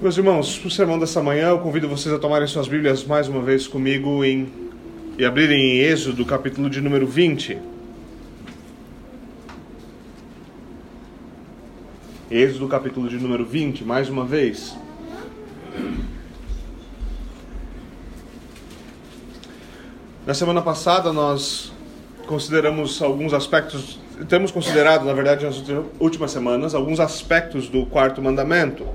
[0.00, 3.28] Meus irmãos, para o sermão dessa manhã, eu convido vocês a tomarem suas Bíblias mais
[3.28, 4.50] uma vez comigo em,
[5.18, 7.58] e abrirem em Êxodo, capítulo de número 20.
[12.30, 14.74] Êxodo, capítulo de número 20, mais uma vez.
[20.26, 21.74] Na semana passada nós
[22.26, 25.62] consideramos alguns aspectos, temos considerado, na verdade, nas
[26.00, 28.86] últimas semanas, alguns aspectos do quarto mandamento.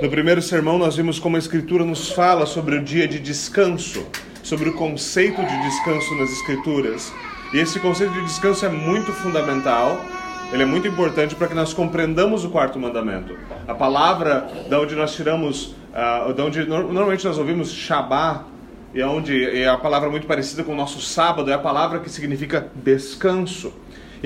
[0.00, 4.06] No primeiro sermão nós vimos como a Escritura nos fala sobre o dia de descanso,
[4.42, 7.14] sobre o conceito de descanso nas Escrituras.
[7.50, 10.04] E esse conceito de descanso é muito fundamental,
[10.52, 13.38] ele é muito importante para que nós compreendamos o quarto mandamento.
[13.66, 18.44] A palavra da onde nós tiramos, uh, da onde normalmente nós ouvimos Shabá,
[18.92, 22.00] e é onde é a palavra muito parecida com o nosso sábado, é a palavra
[22.00, 23.72] que significa descanso.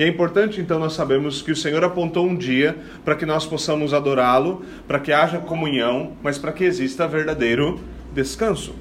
[0.01, 3.45] E é importante então nós sabemos que o Senhor apontou um dia para que nós
[3.45, 7.79] possamos adorá-lo, para que haja comunhão, mas para que exista verdadeiro
[8.11, 8.73] descanso.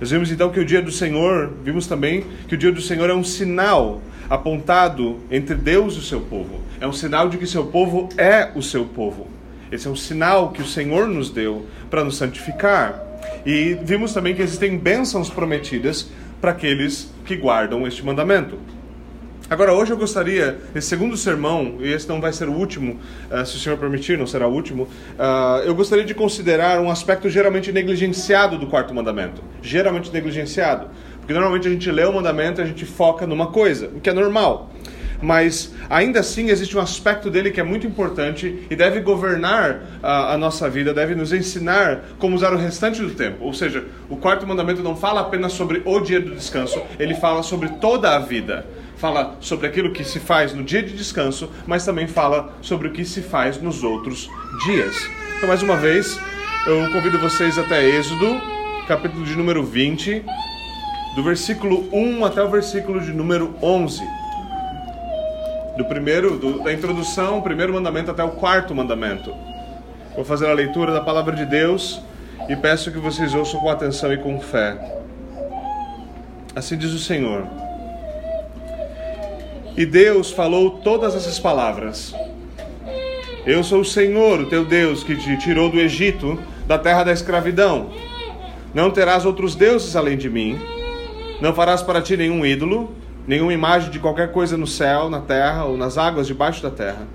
[0.00, 3.10] Nós vimos então que o dia do Senhor, vimos também que o dia do Senhor
[3.10, 4.00] é um sinal
[4.30, 6.60] apontado entre Deus e o seu povo.
[6.80, 9.26] É um sinal de que seu povo é o seu povo.
[9.72, 13.02] Esse é um sinal que o Senhor nos deu para nos santificar.
[13.44, 16.08] E vimos também que existem bênçãos prometidas
[16.40, 18.56] para aqueles que guardam este mandamento.
[19.50, 22.98] Agora, hoje eu gostaria, esse segundo sermão, e esse não vai ser o último,
[23.30, 26.90] uh, se o Senhor permitir, não será o último, uh, eu gostaria de considerar um
[26.90, 29.42] aspecto geralmente negligenciado do quarto mandamento.
[29.60, 30.88] Geralmente negligenciado.
[31.18, 34.08] Porque normalmente a gente lê o mandamento e a gente foca numa coisa, o que
[34.08, 34.70] é normal
[35.22, 40.34] mas ainda assim existe um aspecto dele que é muito importante e deve governar a,
[40.34, 43.44] a, nossa vida, deve nos ensinar como usar o restante do tempo.
[43.44, 47.42] Ou seja, o quarto mandamento não fala apenas sobre o dia do descanso, ele fala
[47.42, 48.66] sobre toda a vida.
[49.02, 52.92] Fala sobre aquilo que se faz no dia de descanso, mas também fala sobre o
[52.92, 54.30] que se faz nos outros
[54.64, 54.94] dias.
[55.36, 56.16] Então, mais uma vez,
[56.68, 58.40] eu convido vocês até Êxodo,
[58.86, 60.24] capítulo de número 20,
[61.16, 64.00] do versículo 1 até o versículo de número 11
[65.76, 69.34] do primeiro, do, da introdução, primeiro mandamento até o quarto mandamento.
[70.14, 72.00] Vou fazer a leitura da palavra de Deus
[72.48, 74.78] e peço que vocês ouçam com atenção e com fé.
[76.54, 77.71] Assim diz o Senhor.
[79.76, 82.14] E Deus falou todas essas palavras.
[83.46, 87.12] Eu sou o Senhor, o teu Deus, que te tirou do Egito, da terra da
[87.12, 87.90] escravidão.
[88.74, 90.58] Não terás outros deuses além de mim.
[91.40, 92.94] Não farás para ti nenhum ídolo
[93.26, 97.06] nenhuma imagem de qualquer coisa no céu, na terra ou nas águas debaixo da terra.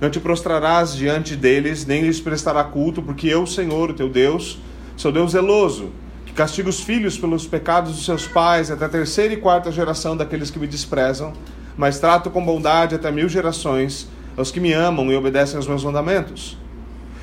[0.00, 4.58] Não te prostrarás diante deles, nem lhes prestará culto, porque eu, Senhor, o teu Deus,
[4.96, 5.90] sou Deus zeloso,
[6.26, 10.16] que castiga os filhos pelos pecados dos seus pais até a terceira e quarta geração
[10.16, 11.32] daqueles que me desprezam,
[11.76, 15.84] mas trato com bondade até mil gerações aos que me amam e obedecem aos meus
[15.84, 16.58] mandamentos.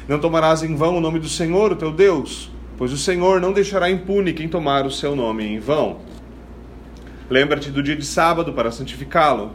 [0.07, 3.53] Não tomarás em vão o nome do Senhor, o teu Deus, pois o Senhor não
[3.53, 5.99] deixará impune quem tomar o seu nome em vão.
[7.29, 9.51] Lembra-te do dia de sábado para santificá-lo.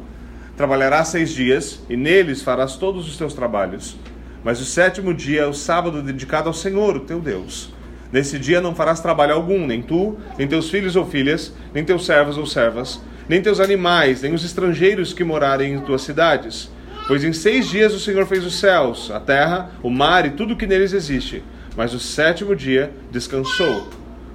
[0.57, 3.97] Trabalharás seis dias, e neles farás todos os teus trabalhos.
[4.43, 7.73] Mas o sétimo dia é o sábado dedicado ao Senhor, o teu Deus.
[8.11, 12.07] Nesse dia não farás trabalho algum, nem tu, nem teus filhos ou filhas, nem teus
[12.07, 16.71] servos ou servas, nem teus animais, nem os estrangeiros que morarem em tuas cidades.
[17.07, 20.55] Pois em seis dias o Senhor fez os céus, a terra, o mar e tudo
[20.55, 21.43] o que neles existe.
[21.77, 23.89] Mas o sétimo dia descansou.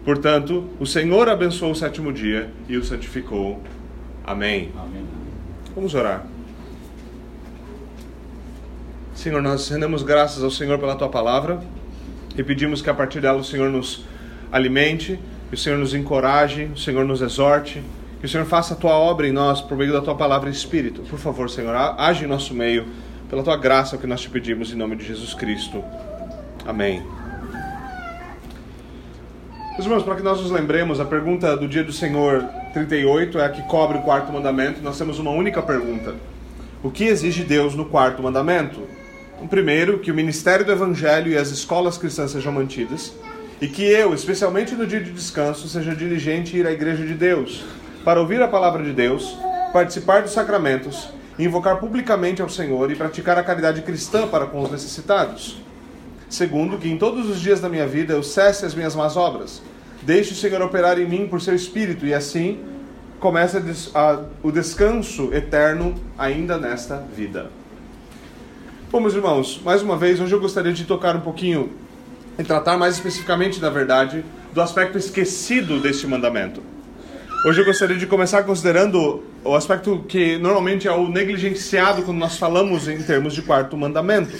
[0.05, 3.61] Portanto, o Senhor abençoou o sétimo dia e o santificou.
[4.23, 4.71] Amém.
[4.77, 5.05] Amém.
[5.75, 6.25] Vamos orar.
[9.15, 11.61] Senhor, nós rendemos graças ao Senhor pela tua palavra
[12.35, 14.03] e pedimos que a partir dela o Senhor nos
[14.51, 17.81] alimente, que o Senhor nos encoraje, o Senhor nos exorte,
[18.23, 20.53] que o Senhor faça a tua obra em nós por meio da tua palavra e
[20.53, 21.01] espírito.
[21.01, 22.85] Por favor, Senhor, age em nosso meio,
[23.29, 25.83] pela tua graça, é o que nós te pedimos em nome de Jesus Cristo.
[26.65, 27.03] Amém.
[29.73, 33.45] Meus irmãos, para que nós nos lembremos, a pergunta do dia do Senhor 38 é
[33.45, 34.81] a que cobre o quarto mandamento.
[34.81, 36.15] Nós temos uma única pergunta:
[36.81, 38.79] O que exige Deus no quarto mandamento?
[39.41, 43.13] O primeiro, que o ministério do Evangelho e as escolas cristãs sejam mantidas,
[43.59, 47.15] e que eu, especialmente no dia de descanso, seja diligente em ir à igreja de
[47.15, 47.65] Deus,
[48.03, 49.37] para ouvir a palavra de Deus,
[49.71, 51.09] participar dos sacramentos,
[51.39, 55.57] invocar publicamente ao Senhor e praticar a caridade cristã para com os necessitados.
[56.29, 59.61] Segundo, que em todos os dias da minha vida eu cesse as minhas más obras.
[60.01, 62.59] Deixe o Senhor operar em mim por seu Espírito, e assim
[63.19, 63.63] começa
[64.43, 67.49] o descanso eterno ainda nesta vida.
[68.91, 71.71] Bom, meus irmãos, mais uma vez, hoje eu gostaria de tocar um pouquinho
[72.37, 76.72] e tratar mais especificamente, na verdade, do aspecto esquecido deste mandamento.
[77.45, 82.37] Hoje eu gostaria de começar considerando o aspecto que normalmente é o negligenciado quando nós
[82.37, 84.31] falamos em termos de quarto mandamento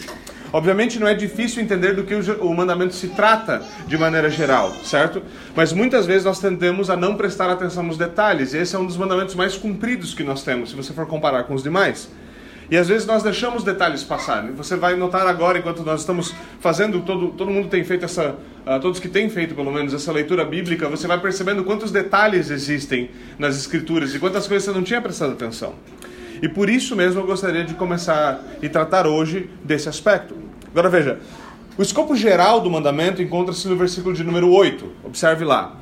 [0.54, 5.24] Obviamente não é difícil entender do que o mandamento se trata de maneira geral, certo?
[5.56, 8.86] Mas muitas vezes nós tendemos a não prestar atenção nos detalhes, e esse é um
[8.86, 12.08] dos mandamentos mais cumpridos que nós temos, se você for comparar com os demais.
[12.70, 14.54] E às vezes nós deixamos detalhes passarem.
[14.54, 18.80] Você vai notar agora, enquanto nós estamos fazendo, todo, todo mundo tem feito essa, uh,
[18.82, 23.10] todos que têm feito pelo menos essa leitura bíblica, você vai percebendo quantos detalhes existem
[23.38, 25.76] nas escrituras e quantas coisas você não tinha prestado atenção.
[26.42, 30.36] E por isso mesmo eu gostaria de começar e tratar hoje desse aspecto.
[30.72, 31.20] Agora veja,
[31.78, 34.92] o escopo geral do mandamento encontra-se no versículo de número 8.
[35.04, 35.76] Observe lá.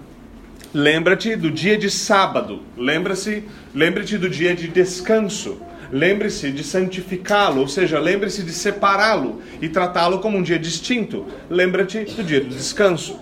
[0.74, 2.62] Lembra-te do dia de sábado.
[2.78, 3.44] Lembra-se,
[3.74, 5.58] lembre-te do dia de descanso.
[5.92, 11.26] Lembre-se de santificá-lo, ou seja, lembre-se de separá-lo e tratá-lo como um dia distinto.
[11.50, 13.20] Lembra-te do dia do descanso.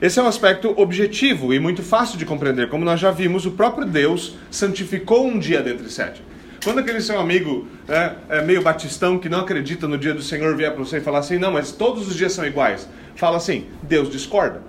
[0.00, 2.68] Esse é um aspecto objetivo e muito fácil de compreender.
[2.68, 6.22] Como nós já vimos, o próprio Deus santificou um dia dentre sete.
[6.62, 10.56] Quando aquele seu amigo né, é meio batistão que não acredita no dia do Senhor
[10.56, 13.66] vier para você e falar assim, não, mas todos os dias são iguais, fala assim:
[13.82, 14.60] Deus discorda.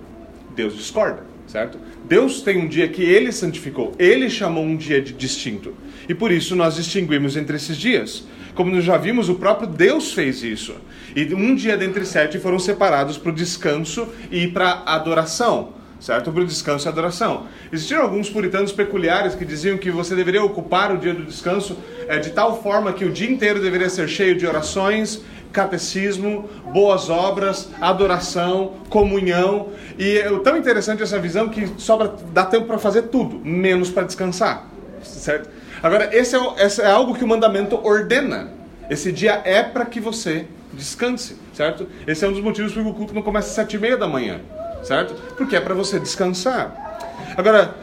[0.54, 1.78] Deus discorda, certo?
[2.04, 5.74] Deus tem um dia que ele santificou, ele chamou um dia de distinto.
[6.08, 8.24] E por isso nós distinguimos entre esses dias.
[8.54, 10.74] Como nós já vimos, o próprio Deus fez isso.
[11.14, 16.32] E um dia dentre sete foram separados para o descanso e para a adoração certo?
[16.32, 17.46] Para o descanso e adoração.
[17.70, 21.76] Existiram alguns puritanos peculiares que diziam que você deveria ocupar o dia do descanso
[22.08, 25.20] é, de tal forma que o dia inteiro deveria ser cheio de orações,
[25.52, 29.68] catecismo, boas obras, adoração, comunhão.
[29.98, 34.04] E é tão interessante essa visão que sobra, dá tempo para fazer tudo, menos para
[34.04, 34.68] descansar,
[35.02, 35.50] certo?
[35.82, 38.50] Agora, esse é, esse é algo que o mandamento ordena.
[38.88, 41.88] Esse dia é para que você descanse, certo?
[42.06, 43.96] Esse é um dos motivos por que o culto não começa às sete e meia
[43.96, 44.40] da manhã
[44.82, 45.14] certo?
[45.36, 46.98] Porque é para você descansar.
[47.36, 47.74] Agora,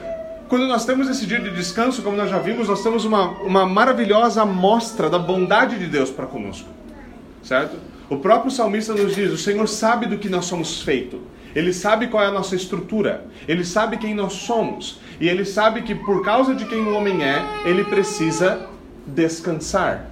[0.47, 3.65] quando nós temos esse dia de descanso, como nós já vimos, nós temos uma, uma
[3.65, 6.69] maravilhosa amostra da bondade de Deus para conosco,
[7.43, 7.77] certo?
[8.09, 11.21] O próprio salmista nos diz: o Senhor sabe do que nós somos feito.
[11.55, 15.81] Ele sabe qual é a nossa estrutura, ele sabe quem nós somos, e ele sabe
[15.81, 18.67] que por causa de quem o homem é, ele precisa
[19.05, 20.07] descansar.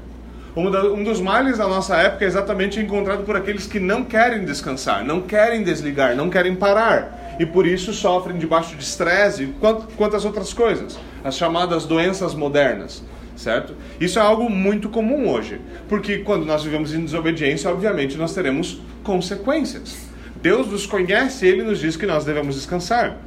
[0.55, 5.03] Um, dos males da nossa época é exatamente encontrado por aqueles que não querem descansar,
[5.03, 7.35] não querem desligar, não querem parar.
[7.37, 10.97] E por isso sofrem debaixo de estresse, quanto, quantas outras coisas.
[11.25, 13.03] As chamadas doenças modernas,
[13.35, 13.75] certo?
[13.99, 15.59] Isso é algo muito comum hoje.
[15.89, 20.07] Porque quando nós vivemos em desobediência, obviamente nós teremos consequências.
[20.41, 23.17] Deus nos conhece e Ele nos diz que nós devemos descansar.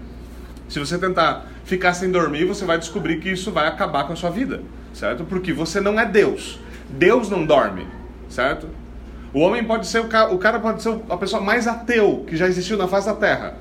[0.69, 4.17] Se você tentar ficar sem dormir, você vai descobrir que isso vai acabar com a
[4.17, 4.63] sua vida,
[4.93, 5.25] certo?
[5.25, 6.59] Porque você não é Deus.
[6.91, 7.87] Deus não dorme,
[8.29, 8.69] certo?
[9.33, 12.37] O homem pode ser o cara, o cara pode ser a pessoa mais ateu que
[12.37, 13.57] já existiu na face da terra.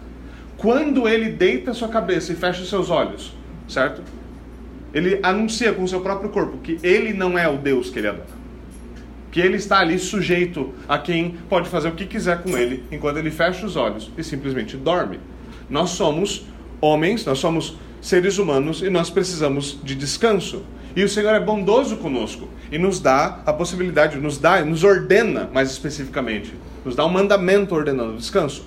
[0.57, 3.33] Quando ele deita a sua cabeça e fecha os seus olhos,
[3.67, 4.01] certo?
[4.93, 8.07] Ele anuncia com o seu próprio corpo que ele não é o Deus que ele
[8.07, 8.37] adora.
[9.31, 13.17] Que ele está ali sujeito a quem pode fazer o que quiser com ele enquanto
[13.17, 15.19] ele fecha os olhos e simplesmente dorme.
[15.69, 16.47] Nós somos
[16.81, 20.63] homens, nós somos seres humanos e nós precisamos de descanso.
[20.95, 25.49] E o Senhor é bondoso conosco e nos dá a possibilidade, nos dá, nos ordena
[25.53, 26.53] mais especificamente,
[26.83, 28.65] nos dá um mandamento ordenando o descanso.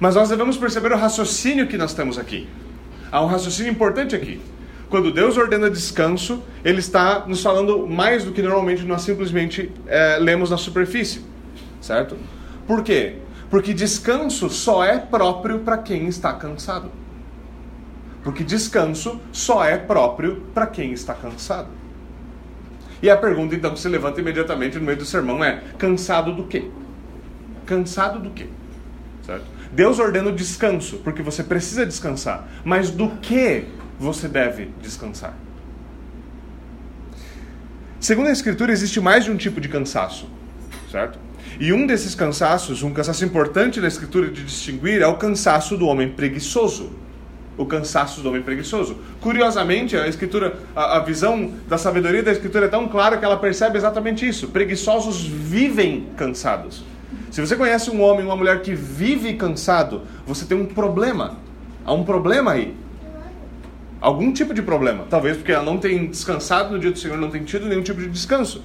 [0.00, 2.48] Mas nós devemos perceber o raciocínio que nós temos aqui.
[3.10, 4.40] Há um raciocínio importante aqui.
[4.90, 10.18] Quando Deus ordena descanso, Ele está nos falando mais do que normalmente nós simplesmente é,
[10.18, 11.24] lemos na superfície,
[11.80, 12.16] certo?
[12.66, 13.16] Por quê?
[13.48, 16.90] Porque descanso só é próprio para quem está cansado.
[18.24, 21.68] Porque descanso só é próprio para quem está cansado.
[23.02, 26.44] E a pergunta então que se levanta imediatamente no meio do sermão é: cansado do
[26.44, 26.70] quê?
[27.66, 28.46] Cansado do quê?
[29.26, 29.44] Certo?
[29.70, 32.48] Deus ordena o descanso, porque você precisa descansar.
[32.64, 33.66] Mas do que
[33.98, 35.34] você deve descansar?
[38.00, 40.28] Segundo a Escritura, existe mais de um tipo de cansaço,
[40.90, 41.18] certo?
[41.58, 45.86] E um desses cansaços, um cansaço importante na Escritura de distinguir, é o cansaço do
[45.86, 47.03] homem preguiçoso
[47.56, 48.96] o cansaço do homem preguiçoso.
[49.20, 53.36] Curiosamente, a escritura, a, a, visão da sabedoria da escritura é tão clara que ela
[53.36, 54.48] percebe exatamente isso.
[54.48, 56.84] Preguiçosos vivem cansados.
[57.30, 61.36] Se você conhece um homem, uma mulher que vive cansado, você tem um problema.
[61.84, 62.76] Há um problema aí.
[64.00, 65.04] Algum tipo de problema.
[65.08, 68.00] Talvez porque ela não tem descansado no dia do Senhor, não tem tido nenhum tipo
[68.00, 68.62] de descanso.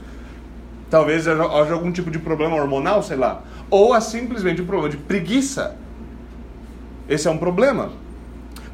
[0.90, 3.44] Talvez haja algum tipo de problema hormonal, sei lá.
[3.70, 5.76] Ou é simplesmente um problema de preguiça.
[7.08, 7.92] Esse é um problema.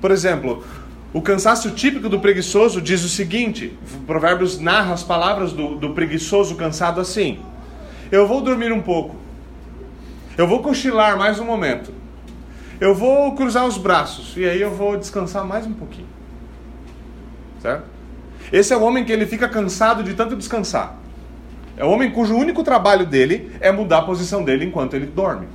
[0.05, 0.63] Por exemplo,
[1.11, 6.53] o cansaço típico do preguiçoso diz o seguinte: Provérbios narra as palavras do, do preguiçoso
[6.53, 7.39] cansado assim:
[8.11, 9.15] Eu vou dormir um pouco,
[10.37, 11.91] eu vou cochilar mais um momento,
[12.79, 16.07] eu vou cruzar os braços e aí eu vou descansar mais um pouquinho.
[17.59, 17.85] Certo?
[18.53, 20.99] Esse é o homem que ele fica cansado de tanto descansar.
[21.75, 25.47] É o homem cujo único trabalho dele é mudar a posição dele enquanto ele dorme.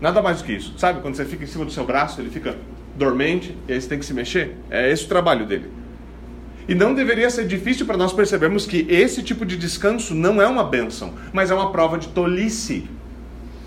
[0.00, 0.76] Nada mais do que isso.
[0.80, 2.56] Sabe quando você fica em cima do seu braço, ele fica
[2.96, 4.56] dormente e aí você tem que se mexer?
[4.70, 5.70] É esse o trabalho dele.
[6.66, 10.46] E não deveria ser difícil para nós percebermos que esse tipo de descanso não é
[10.46, 12.88] uma bênção, mas é uma prova de tolice.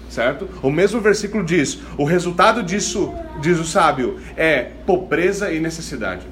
[0.10, 0.50] Certo?
[0.64, 6.26] O mesmo versículo diz: o resultado disso, diz o sábio, é pobreza e necessidade.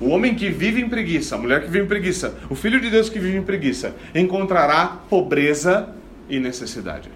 [0.00, 2.90] O homem que vive em preguiça, a mulher que vive em preguiça, o filho de
[2.90, 5.88] Deus que vive em preguiça, encontrará pobreza
[6.28, 7.08] e necessidade.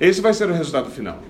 [0.00, 1.20] Esse vai ser o resultado final.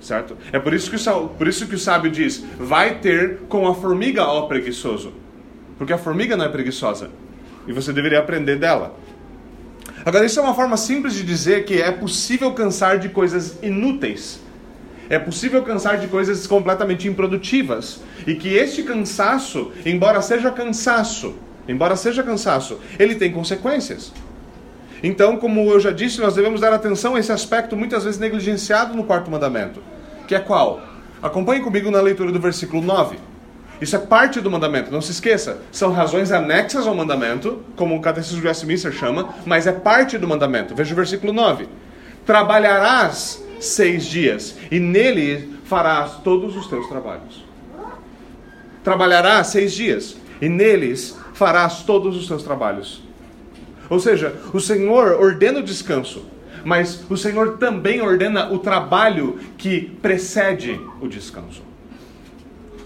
[0.00, 0.36] Certo?
[0.52, 3.74] É por isso que o, por isso que o sábio diz: vai ter com a
[3.74, 5.12] formiga, ó preguiçoso.
[5.76, 7.10] Porque a formiga não é preguiçosa.
[7.66, 8.96] E você deveria aprender dela.
[10.04, 14.40] Agora, isso é uma forma simples de dizer que é possível cansar de coisas inúteis.
[15.10, 18.00] É possível cansar de coisas completamente improdutivas.
[18.26, 21.34] E que este cansaço, embora seja cansaço,
[21.66, 24.12] embora seja cansaço, ele tem consequências.
[25.02, 28.94] Então, como eu já disse, nós devemos dar atenção a esse aspecto muitas vezes negligenciado
[28.94, 29.82] no quarto mandamento.
[30.26, 30.80] Que é qual?
[31.22, 33.18] Acompanhe comigo na leitura do versículo 9.
[33.80, 35.62] Isso é parte do mandamento, não se esqueça.
[35.70, 40.26] São razões anexas ao mandamento, como o Catecismo de Westminster chama, mas é parte do
[40.26, 40.74] mandamento.
[40.74, 41.68] Veja o versículo 9.
[42.26, 47.44] Trabalharás seis dias, e nele farás todos os teus trabalhos.
[48.82, 53.02] Trabalharás seis dias, e neles farás todos os teus trabalhos.
[53.88, 56.26] Ou seja, o Senhor ordena o descanso,
[56.64, 61.68] mas o Senhor também ordena o trabalho que precede o descanso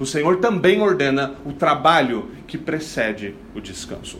[0.02, 4.18] o Senhor também ordena o trabalho que precede o descanso.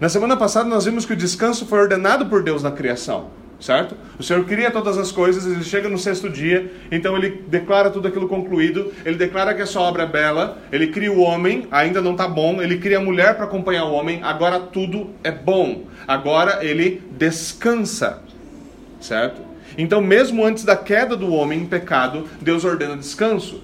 [0.00, 3.30] Na semana passada nós vimos que o descanso foi ordenado por Deus na criação,
[3.62, 3.96] certo?
[4.18, 8.08] O Senhor cria todas as coisas, ele chega no sexto dia, então ele declara tudo
[8.08, 12.02] aquilo concluído, ele declara que a sua obra é bela, ele cria o homem, ainda
[12.02, 15.84] não está bom, ele cria a mulher para acompanhar o homem, agora tudo é bom.
[16.06, 18.20] Agora ele descansa,
[19.00, 19.40] certo?
[19.78, 23.62] Então, mesmo antes da queda do homem em pecado, Deus ordena descanso.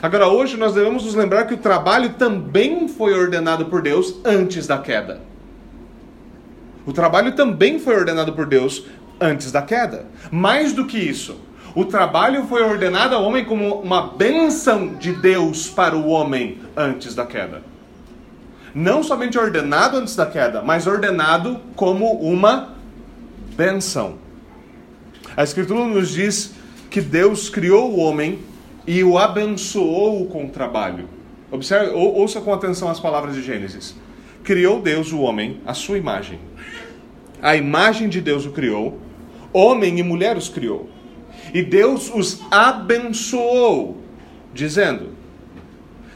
[0.00, 4.66] Agora, hoje nós devemos nos lembrar que o trabalho também foi ordenado por Deus antes
[4.66, 5.20] da queda.
[6.88, 8.86] O trabalho também foi ordenado por Deus
[9.20, 10.06] antes da queda.
[10.30, 11.40] Mais do que isso,
[11.74, 17.14] o trabalho foi ordenado ao homem como uma bênção de Deus para o homem antes
[17.14, 17.62] da queda.
[18.74, 22.74] Não somente ordenado antes da queda, mas ordenado como uma
[23.56, 24.16] bênção.
[25.36, 26.52] A Escritura nos diz
[26.90, 28.38] que Deus criou o homem
[28.86, 31.08] e o abençoou com o trabalho.
[31.50, 33.94] Observe, ou, ouça com atenção as palavras de Gênesis.
[34.42, 36.38] Criou Deus o homem à sua imagem.
[37.40, 38.98] A imagem de Deus o criou,
[39.52, 40.88] homem e mulher os criou.
[41.52, 43.98] E Deus os abençoou,
[44.52, 45.10] dizendo: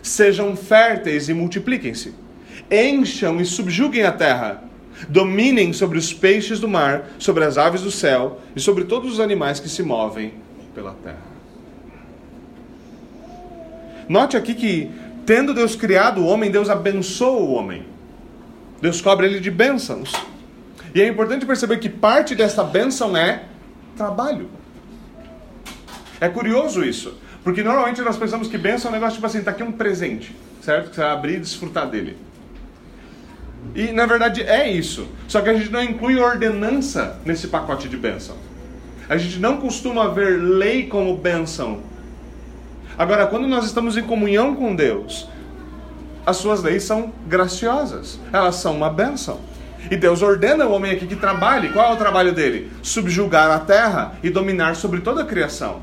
[0.02, 2.14] Sejam férteis e multipliquem-se,
[2.70, 4.64] encham e subjuguem a terra,
[5.08, 9.20] dominem sobre os peixes do mar, sobre as aves do céu e sobre todos os
[9.20, 10.34] animais que se movem
[10.74, 11.32] pela terra.
[14.08, 14.90] Note aqui que,
[15.24, 17.84] tendo Deus criado o homem, Deus abençoa o homem.
[18.80, 20.12] Deus cobre ele de bênçãos.
[20.94, 23.44] E é importante perceber que parte dessa bênção é
[23.96, 24.48] trabalho.
[26.20, 29.50] É curioso isso, porque normalmente nós pensamos que bênção é um negócio tipo assim, está
[29.50, 30.90] aqui um presente, certo?
[30.90, 32.16] Que você vai abrir e desfrutar dele.
[33.74, 35.08] E na verdade é isso.
[35.28, 38.36] Só que a gente não inclui ordenança nesse pacote de bênção.
[39.08, 41.82] A gente não costuma ver lei como bênção
[42.98, 45.26] Agora, quando nós estamos em comunhão com Deus,
[46.26, 49.40] as suas leis são graciosas, elas são uma bênção.
[49.90, 51.70] E Deus ordena o homem aqui que trabalhe.
[51.70, 52.70] Qual é o trabalho dele?
[52.82, 55.80] Subjugar a terra e dominar sobre toda a criação.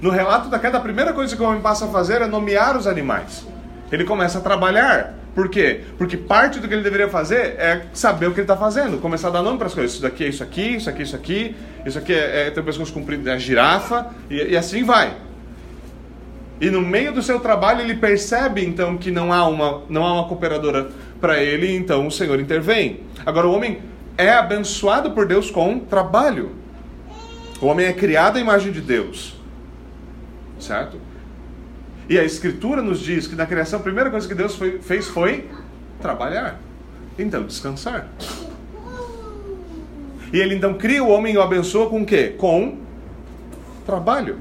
[0.00, 2.76] No relato da queda, a primeira coisa que o homem passa a fazer é nomear
[2.76, 3.46] os animais.
[3.90, 5.14] Ele começa a trabalhar.
[5.34, 5.82] Por quê?
[5.98, 9.28] Porque parte do que ele deveria fazer é saber o que ele está fazendo, começar
[9.28, 9.92] a dar nome para as coisas.
[9.92, 12.64] Isso daqui é isso aqui, isso aqui é isso aqui, isso aqui é, é tem
[12.64, 15.14] pescoço comprido, é a girafa, e, e assim vai.
[16.58, 20.14] E no meio do seu trabalho ele percebe então que não há uma, não há
[20.14, 20.88] uma cooperadora
[21.26, 23.00] para ele, então o Senhor intervém.
[23.26, 23.80] Agora o homem
[24.16, 26.52] é abençoado por Deus com trabalho.
[27.60, 29.34] O homem é criado à imagem de Deus.
[30.60, 31.00] Certo?
[32.08, 35.08] E a Escritura nos diz que na criação a primeira coisa que Deus foi, fez
[35.08, 35.48] foi
[36.00, 36.60] trabalhar.
[37.18, 38.06] Então, descansar.
[40.32, 42.36] E ele então cria o homem e o abençoa com o quê?
[42.38, 42.78] Com
[43.84, 44.38] trabalho.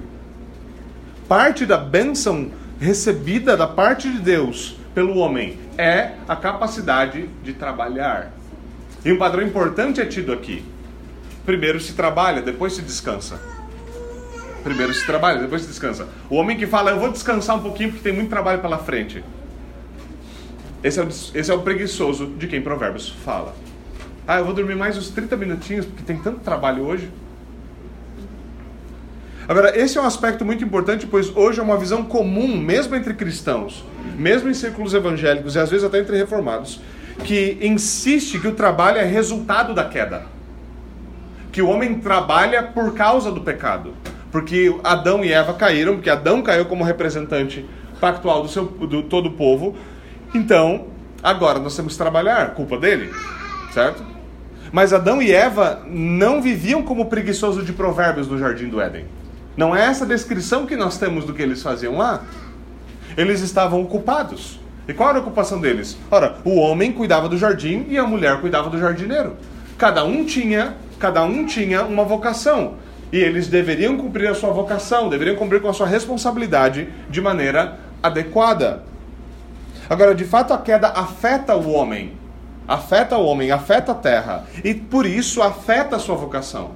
[1.27, 8.31] Parte da bênção recebida da parte de Deus pelo homem é a capacidade de trabalhar.
[9.03, 10.63] E um padrão importante é tido aqui.
[11.45, 13.39] Primeiro se trabalha, depois se descansa.
[14.63, 16.07] Primeiro se trabalha, depois se descansa.
[16.29, 19.23] O homem que fala, eu vou descansar um pouquinho porque tem muito trabalho pela frente.
[20.83, 23.55] Esse é o, esse é o preguiçoso de quem Provérbios fala.
[24.27, 27.11] Ah, eu vou dormir mais uns 30 minutinhos porque tem tanto trabalho hoje.
[29.47, 33.13] Agora, esse é um aspecto muito importante, pois hoje é uma visão comum, mesmo entre
[33.13, 33.85] cristãos,
[34.17, 36.81] mesmo em círculos evangélicos e às vezes até entre reformados,
[37.23, 40.23] que insiste que o trabalho é resultado da queda.
[41.51, 43.93] Que o homem trabalha por causa do pecado.
[44.31, 47.65] Porque Adão e Eva caíram, porque Adão caiu como representante
[48.01, 49.75] pactual do, seu, do todo o povo.
[50.33, 50.87] Então,
[51.23, 53.13] agora nós temos que trabalhar, culpa dele,
[53.71, 54.03] certo?
[54.71, 59.05] Mas Adão e Eva não viviam como preguiçoso de provérbios no jardim do Éden.
[59.55, 62.23] Não é essa descrição que nós temos do que eles faziam lá.
[63.15, 64.59] Eles estavam ocupados.
[64.87, 65.97] E qual era a ocupação deles?
[66.11, 69.35] Ora, o homem cuidava do jardim e a mulher cuidava do jardineiro.
[69.77, 72.75] Cada um tinha, cada um tinha uma vocação.
[73.11, 77.79] E eles deveriam cumprir a sua vocação, deveriam cumprir com a sua responsabilidade de maneira
[78.03, 78.83] adequada.
[79.89, 82.13] Agora, de fato, a queda afeta o homem.
[82.67, 84.45] Afeta o homem, afeta a terra.
[84.63, 86.71] E por isso afeta a sua vocação.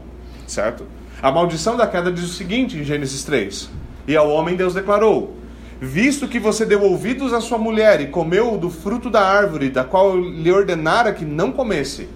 [0.47, 0.85] Certo?
[1.21, 3.69] A maldição da queda diz o seguinte em Gênesis 3:
[4.07, 5.35] E ao homem Deus declarou:
[5.81, 9.83] Visto que você deu ouvidos à sua mulher e comeu do fruto da árvore, da
[9.83, 12.07] qual lhe ordenara que não comesse,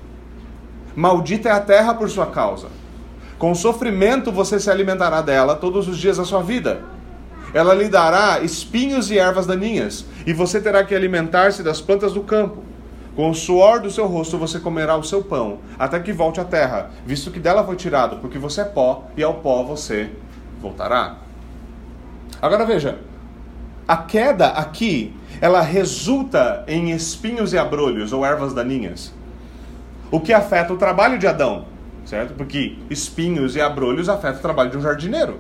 [0.96, 2.68] maldita é a terra por sua causa.
[3.38, 6.82] Com sofrimento você se alimentará dela todos os dias da sua vida.
[7.54, 12.22] Ela lhe dará espinhos e ervas daninhas, e você terá que alimentar-se das plantas do
[12.22, 12.64] campo.
[13.16, 16.44] Com o suor do seu rosto você comerá o seu pão, até que volte à
[16.44, 20.10] terra, visto que dela foi tirado, porque você é pó, e ao pó você
[20.60, 21.18] voltará.
[22.42, 23.00] Agora veja,
[23.88, 29.14] a queda aqui, ela resulta em espinhos e abrolhos ou ervas daninhas.
[30.10, 31.66] O que afeta o trabalho de Adão,
[32.06, 32.34] certo?
[32.34, 35.40] Porque espinhos e abrolhos afetam o trabalho de um jardineiro.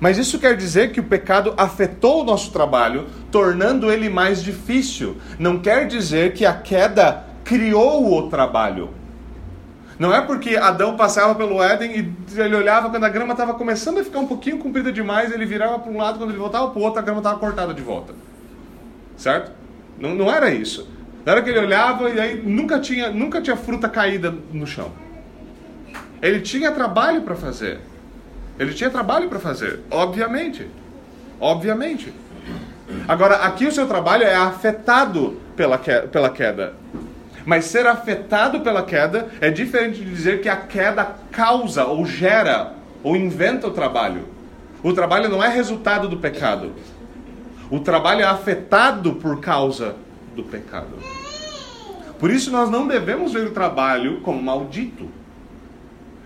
[0.00, 5.18] Mas isso quer dizer que o pecado afetou o nosso trabalho, tornando ele mais difícil.
[5.38, 8.90] Não quer dizer que a queda criou o trabalho.
[9.98, 13.98] Não é porque Adão passava pelo Éden e ele olhava quando a grama estava começando
[13.98, 16.80] a ficar um pouquinho comprida demais, ele virava para um lado, quando ele voltava para
[16.80, 18.14] o outro, a grama estava cortada de volta.
[19.18, 19.52] Certo?
[19.98, 20.88] Não, não era isso.
[21.26, 24.90] Não era que ele olhava e aí nunca tinha, nunca tinha fruta caída no chão.
[26.22, 27.89] Ele tinha trabalho para fazer.
[28.60, 30.68] Ele tinha trabalho para fazer, obviamente.
[31.40, 32.12] Obviamente.
[33.08, 36.74] Agora, aqui o seu trabalho é afetado pela queda.
[37.46, 42.74] Mas ser afetado pela queda é diferente de dizer que a queda causa ou gera
[43.02, 44.28] ou inventa o trabalho.
[44.82, 46.74] O trabalho não é resultado do pecado.
[47.70, 49.96] O trabalho é afetado por causa
[50.36, 50.98] do pecado.
[52.18, 55.08] Por isso nós não devemos ver o trabalho como maldito.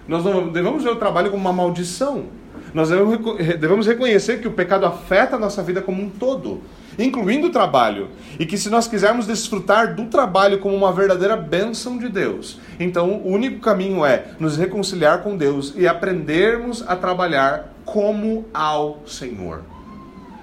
[0.06, 2.24] Nós não devemos ver o trabalho como uma maldição.
[2.72, 6.60] Nós devemos reconhecer que o pecado afeta a nossa vida como um todo
[6.98, 11.98] incluindo o trabalho, e que se nós quisermos desfrutar do trabalho como uma verdadeira bênção
[11.98, 17.72] de Deus, então o único caminho é nos reconciliar com Deus e aprendermos a trabalhar
[17.84, 19.62] como ao Senhor.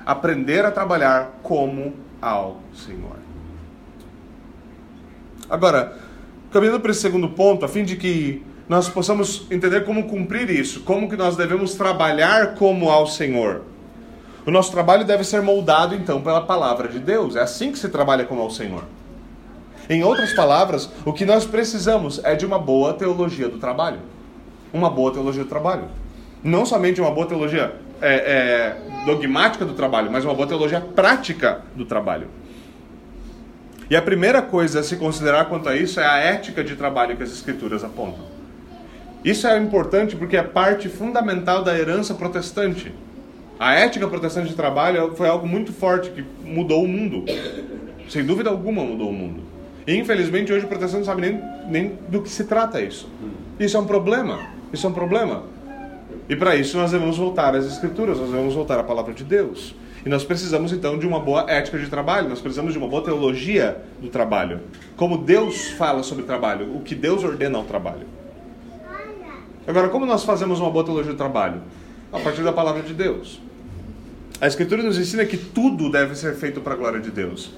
[0.06, 3.18] Aprender a trabalhar como ao Senhor.
[5.50, 5.98] Agora,
[6.52, 10.80] caminhando para esse segundo ponto, a fim de que nós possamos entender como cumprir isso,
[10.84, 13.64] como que nós devemos trabalhar como ao Senhor.
[14.46, 17.36] O nosso trabalho deve ser moldado então pela palavra de Deus.
[17.36, 18.86] É assim que se trabalha como ao Senhor.
[19.90, 24.00] Em outras palavras, o que nós precisamos é de uma boa teologia do trabalho.
[24.72, 25.90] Uma boa teologia do trabalho.
[26.42, 31.60] Não somente uma boa teologia é, é, dogmática do trabalho, mas uma boa teologia prática
[31.76, 32.30] do trabalho.
[33.90, 37.18] E a primeira coisa a se considerar quanto a isso é a ética de trabalho
[37.18, 38.31] que as Escrituras apontam.
[39.24, 42.92] Isso é importante porque é parte fundamental da herança protestante.
[43.60, 47.26] A ética protestante de trabalho foi algo muito forte que mudou o mundo.
[48.10, 49.44] Sem dúvida alguma mudou o mundo.
[49.86, 53.08] E infelizmente hoje o protestante não sabe nem, nem do que se trata isso.
[53.60, 54.40] Isso é um problema.
[54.74, 55.44] Isso é um problema.
[56.28, 59.76] E para isso nós devemos voltar às escrituras, nós devemos voltar à palavra de Deus.
[60.04, 63.04] E nós precisamos então de uma boa ética de trabalho, nós precisamos de uma boa
[63.04, 64.62] teologia do trabalho.
[64.96, 68.08] Como Deus fala sobre trabalho, o que Deus ordena ao trabalho.
[69.68, 71.62] Agora, como nós fazemos uma boa teologia do trabalho?
[72.12, 73.40] A partir da palavra de Deus.
[74.40, 77.52] A Escritura nos ensina que tudo deve ser feito para a glória de Deus.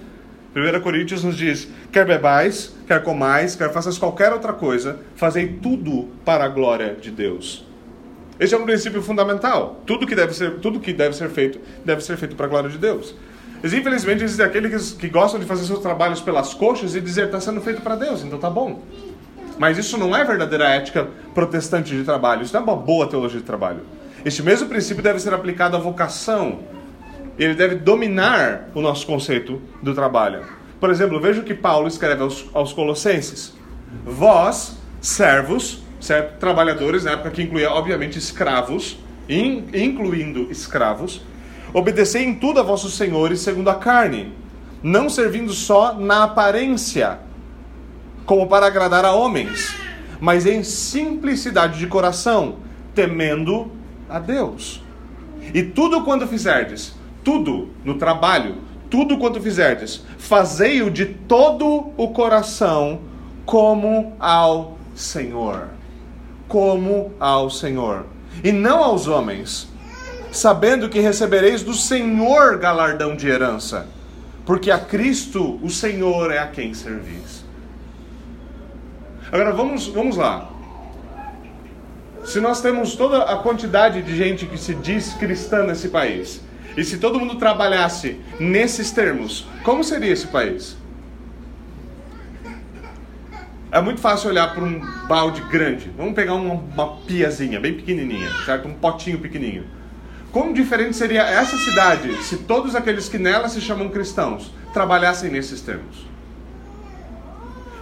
[0.56, 6.10] 1 Coríntios nos diz: quer bebais, quer comais, quer faças qualquer outra coisa, fazei tudo
[6.26, 7.66] para a glória de Deus.
[8.39, 9.82] Esse é um princípio fundamental.
[9.86, 12.70] Tudo que deve ser, tudo que deve ser feito, deve ser feito para a glória
[12.70, 13.16] de Deus.
[13.63, 17.28] Mas infelizmente existem aqueles que, que gostam de fazer seus trabalhos pelas coxas e dizer
[17.28, 18.84] está sendo feito para Deus, então tá bom.
[19.58, 23.39] Mas isso não é verdadeira ética protestante de trabalho, isso não é uma boa teologia
[23.39, 23.82] de trabalho.
[24.26, 26.60] Este mesmo princípio deve ser aplicado à vocação.
[27.38, 30.46] Ele deve dominar o nosso conceito do trabalho.
[30.80, 33.54] Por exemplo, veja o que Paulo escreve aos, aos Colossenses:
[34.06, 36.39] Vós, servos, certo?
[36.39, 41.22] trabalhadores, na época que incluía, obviamente, escravos, in, incluindo escravos,
[41.74, 44.34] obedecei em tudo a vossos senhores segundo a carne,
[44.82, 47.20] não servindo só na aparência,
[48.26, 49.76] como para agradar a homens,
[50.20, 52.58] mas em simplicidade de coração,
[52.96, 53.72] temendo
[54.10, 54.82] a Deus.
[55.54, 58.58] E tudo quando fizerdes, tudo no trabalho,
[58.90, 63.00] tudo quanto fizerdes, fazei-o de todo o coração,
[63.46, 65.70] como ao Senhor.
[66.48, 68.06] Como ao Senhor.
[68.44, 69.68] E não aos homens,
[70.32, 73.88] sabendo que recebereis do Senhor galardão de herança,
[74.46, 77.42] porque a Cristo, o Senhor, é a quem servis.
[79.34, 80.48] Agora vamos, vamos lá.
[82.24, 86.39] Se nós temos toda a quantidade de gente que se diz cristã nesse país,
[86.78, 90.78] e se todo mundo trabalhasse nesses termos, como seria esse país?
[93.72, 95.91] É muito fácil olhar para um balde grande.
[95.98, 98.67] Vamos pegar uma, uma piazinha bem pequenininha, certo?
[98.67, 99.65] Um potinho pequenininho.
[100.32, 105.60] Como diferente seria essa cidade se todos aqueles que nela se chamam cristãos trabalhassem nesses
[105.60, 106.12] termos?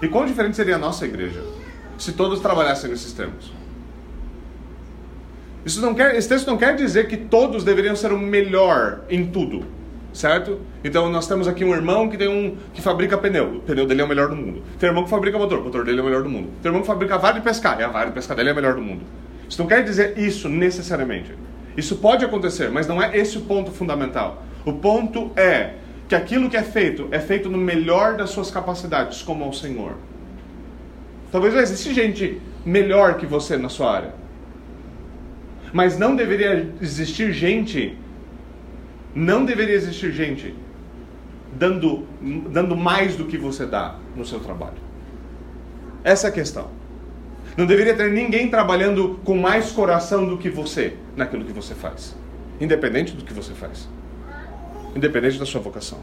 [0.01, 1.43] E quão diferente seria a nossa igreja
[1.97, 3.53] se todos trabalhassem nesses termos?
[5.63, 9.27] Isso não quer, esse texto não quer dizer que todos deveriam ser o melhor em
[9.27, 9.63] tudo,
[10.11, 10.59] certo?
[10.83, 14.01] Então nós temos aqui um irmão que tem um que fabrica pneu, o pneu dele
[14.01, 14.63] é o melhor do mundo.
[14.79, 16.49] Tem um irmão que fabrica motor, o motor dele é o melhor do mundo.
[16.63, 18.51] Tem um irmão que fabrica vara de pescar, e a vara de pescar dele é
[18.53, 19.01] a melhor do mundo.
[19.47, 21.35] Isso não quer dizer isso necessariamente.
[21.77, 24.43] Isso pode acontecer, mas não é esse o ponto fundamental.
[24.65, 25.75] O ponto é
[26.11, 29.93] que aquilo que é feito é feito no melhor das suas capacidades, como ao Senhor.
[31.31, 34.13] Talvez não exista gente melhor que você na sua área.
[35.71, 37.97] Mas não deveria existir gente,
[39.15, 40.53] não deveria existir gente
[41.57, 42.05] dando,
[42.49, 44.81] dando mais do que você dá no seu trabalho.
[46.03, 46.71] Essa é a questão.
[47.55, 52.17] Não deveria ter ninguém trabalhando com mais coração do que você naquilo que você faz,
[52.59, 53.87] independente do que você faz,
[54.95, 55.99] independente da sua vocação.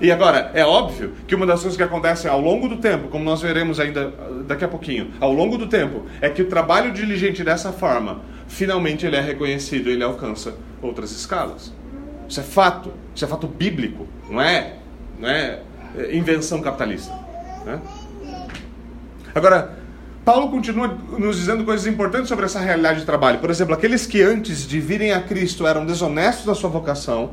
[0.00, 3.22] E agora, é óbvio que uma das coisas que acontecem ao longo do tempo, como
[3.22, 6.90] nós veremos ainda ah, daqui a pouquinho, ao longo do tempo, é que o trabalho
[6.90, 11.70] diligente dessa forma, finalmente ele é reconhecido, ele alcança outras escalas.
[12.26, 14.76] Isso é fato, isso é fato bíblico, não é,
[15.18, 15.60] não é,
[15.98, 17.12] é invenção capitalista.
[17.66, 17.78] Né?
[19.34, 19.79] Agora,
[20.24, 23.38] Paulo continua nos dizendo coisas importantes sobre essa realidade de trabalho.
[23.38, 27.30] Por exemplo, aqueles que antes de virem a Cristo eram desonestos na sua vocação,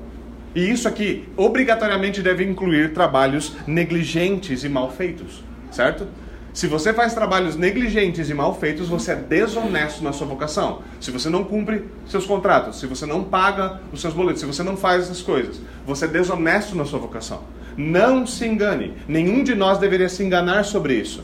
[0.55, 6.07] e isso aqui obrigatoriamente deve incluir trabalhos negligentes e mal feitos, certo?
[6.53, 10.81] Se você faz trabalhos negligentes e mal feitos, você é desonesto na sua vocação.
[10.99, 14.63] Se você não cumpre seus contratos, se você não paga os seus boletos, se você
[14.63, 17.43] não faz essas coisas, você é desonesto na sua vocação.
[17.77, 18.93] Não se engane.
[19.07, 21.23] Nenhum de nós deveria se enganar sobre isso.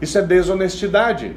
[0.00, 1.36] Isso é desonestidade.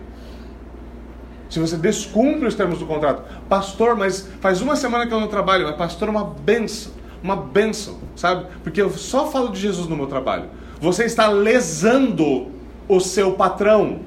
[1.50, 5.28] Se você descumpre os termos do contrato, pastor, mas faz uma semana que eu não
[5.28, 6.94] trabalho, mas pastor, uma benção
[7.24, 8.48] uma benção, sabe?
[8.64, 10.50] Porque eu só falo de Jesus no meu trabalho.
[10.80, 12.52] Você está lesando
[12.88, 14.00] o seu patrão.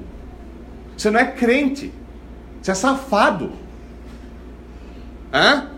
[0.97, 1.93] Você não é crente.
[2.61, 3.53] Você é safado.
[5.33, 5.69] Hã?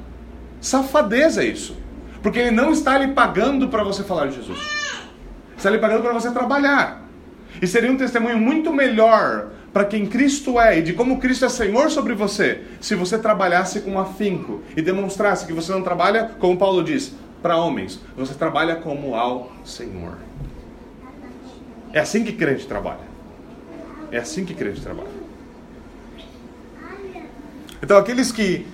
[0.60, 1.78] Safadeza é isso.
[2.24, 4.60] Porque ele não está lhe pagando para você falar de Jesus.
[5.56, 7.07] Está lhe pagando para você trabalhar.
[7.62, 11.50] E seria um testemunho muito melhor para quem Cristo é e de como Cristo é
[11.50, 16.58] Senhor sobre você, se você trabalhasse com afinco e demonstrasse que você não trabalha, como
[16.58, 20.18] Paulo diz, para homens, você trabalha como ao Senhor.
[21.94, 23.08] É assim que crente trabalha.
[24.12, 25.10] É assim que crente trabalha.
[27.82, 28.66] Então, aqueles que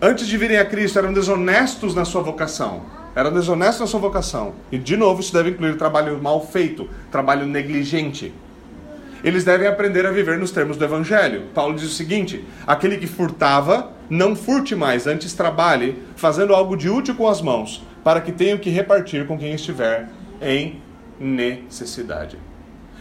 [0.00, 2.82] antes de virem a Cristo eram desonestos na sua vocação,
[3.18, 7.46] eram desonestos na sua vocação, e de novo isso deve incluir trabalho mal feito, trabalho
[7.46, 8.32] negligente.
[9.24, 11.46] Eles devem aprender a viver nos termos do Evangelho.
[11.52, 16.88] Paulo diz o seguinte: aquele que furtava, não furte mais, antes trabalhe, fazendo algo de
[16.88, 20.08] útil com as mãos, para que tenha o que repartir com quem estiver
[20.40, 20.80] em
[21.18, 22.38] necessidade.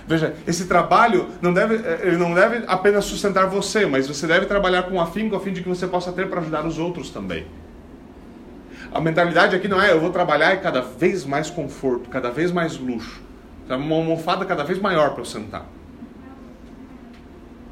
[0.07, 4.47] Veja, esse trabalho não deve, eh, ele não deve apenas sustentar você, mas você deve
[4.47, 7.45] trabalhar com afinco a fim de que você possa ter para ajudar os outros também.
[8.91, 12.51] A mentalidade aqui não é eu vou trabalhar e cada vez mais conforto, cada vez
[12.51, 13.21] mais luxo,
[13.69, 15.65] uma almofada cada vez maior para eu sentar.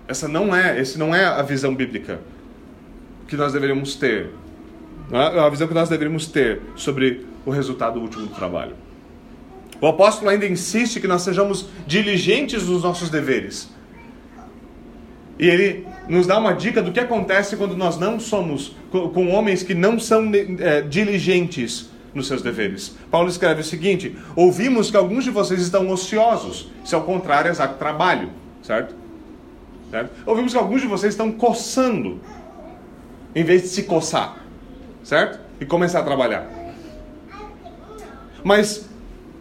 [0.07, 2.19] Essa não é, esse não é a visão bíblica
[3.27, 4.29] que nós deveríamos ter.
[5.11, 5.39] É?
[5.39, 8.75] A visão que nós deveríamos ter sobre o resultado último do trabalho.
[9.81, 13.69] O apóstolo ainda insiste que nós sejamos diligentes nos nossos deveres.
[15.37, 19.63] E ele nos dá uma dica do que acontece quando nós não somos com homens
[19.63, 22.95] que não são é, diligentes nos seus deveres.
[23.11, 26.71] Paulo escreve o seguinte: Ouvimos que alguns de vocês estão ociosos.
[26.83, 28.29] Isso é o contrário exato trabalho,
[28.63, 28.95] certo?
[29.91, 30.11] certo?
[30.25, 32.19] Ouvimos que alguns de vocês estão coçando,
[33.33, 34.37] em vez de se coçar,
[35.03, 35.39] certo?
[35.59, 36.49] E começar a trabalhar.
[38.43, 38.87] Mas,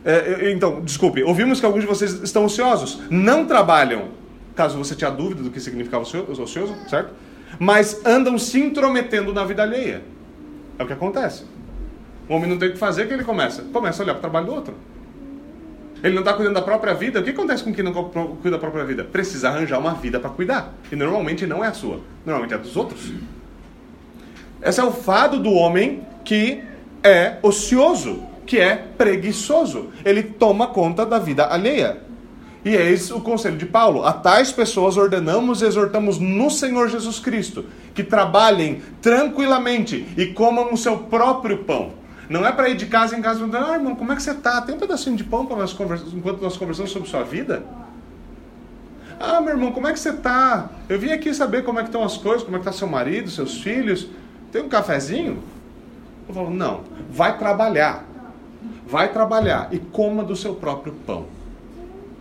[0.04, 4.08] é, então, desculpe, ouvimos que alguns de vocês estão ociosos, não trabalham,
[4.54, 7.12] caso você tenha dúvida do que significava ocioso, certo?
[7.58, 10.02] Mas andam se intrometendo na vida alheia.
[10.78, 11.44] É o que acontece.
[12.28, 13.62] O homem não tem o que fazer, que ele começa?
[13.72, 14.74] Começa a olhar para o trabalho do outro.
[16.02, 17.20] Ele não está cuidando da própria vida.
[17.20, 19.04] O que acontece com quem não cuida da própria vida?
[19.04, 20.74] Precisa arranjar uma vida para cuidar.
[20.90, 22.00] E normalmente não é a sua.
[22.26, 23.12] Normalmente é a dos outros.
[24.62, 26.62] Esse é o fado do homem que
[27.02, 29.90] é ocioso, que é preguiçoso.
[30.04, 31.98] Ele toma conta da vida alheia.
[32.64, 37.18] E eis o conselho de Paulo: a tais pessoas ordenamos e exortamos no Senhor Jesus
[37.18, 42.86] Cristo que trabalhem tranquilamente e comam o seu próprio pão não é para ir de
[42.86, 44.60] casa em casa perguntar, ah, irmão, como é que você está?
[44.62, 45.76] Tem um pedacinho de pão nós
[46.12, 47.62] enquanto nós conversamos sobre sua vida?
[49.20, 50.70] Ah, meu irmão, como é que você está?
[50.88, 52.88] Eu vim aqui saber como é que estão as coisas, como é que está seu
[52.88, 54.08] marido, seus filhos.
[54.50, 55.42] Tem um cafezinho?
[56.28, 58.04] Eu falo, não, vai trabalhar.
[58.86, 61.26] Vai trabalhar e coma do seu próprio pão.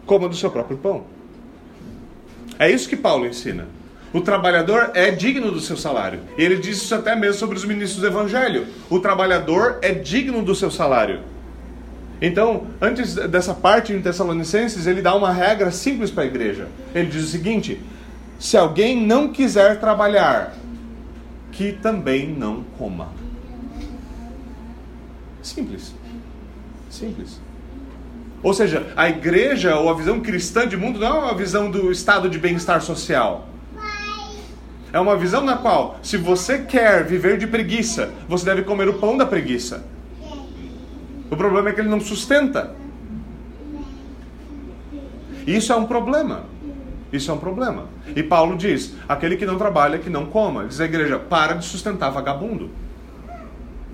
[0.06, 1.04] Coma do seu próprio pão.
[2.60, 3.68] É isso que Paulo ensina.
[4.14, 6.20] O trabalhador é digno do seu salário.
[6.38, 8.68] E ele diz isso até mesmo sobre os ministros do evangelho.
[8.90, 11.22] O trabalhador é digno do seu salário.
[12.22, 16.68] Então, antes dessa parte em Tessalonicenses, ele dá uma regra simples para a igreja.
[16.94, 17.82] Ele diz o seguinte:
[18.40, 20.56] se alguém não quiser trabalhar,
[21.52, 23.10] que também não coma.
[25.42, 25.94] Simples.
[26.90, 27.40] Simples.
[28.44, 31.90] Ou seja, a igreja ou a visão cristã de mundo não é uma visão do
[31.90, 33.48] estado de bem-estar social.
[34.92, 38.96] É uma visão na qual, se você quer viver de preguiça, você deve comer o
[38.96, 39.84] pão da preguiça.
[41.32, 42.76] O problema é que ele não sustenta.
[45.48, 46.44] Isso é um problema.
[47.12, 47.86] Isso é um problema.
[48.16, 50.66] E Paulo diz: aquele que não trabalha, que não coma.
[50.66, 52.70] Diz a igreja: para de sustentar vagabundo.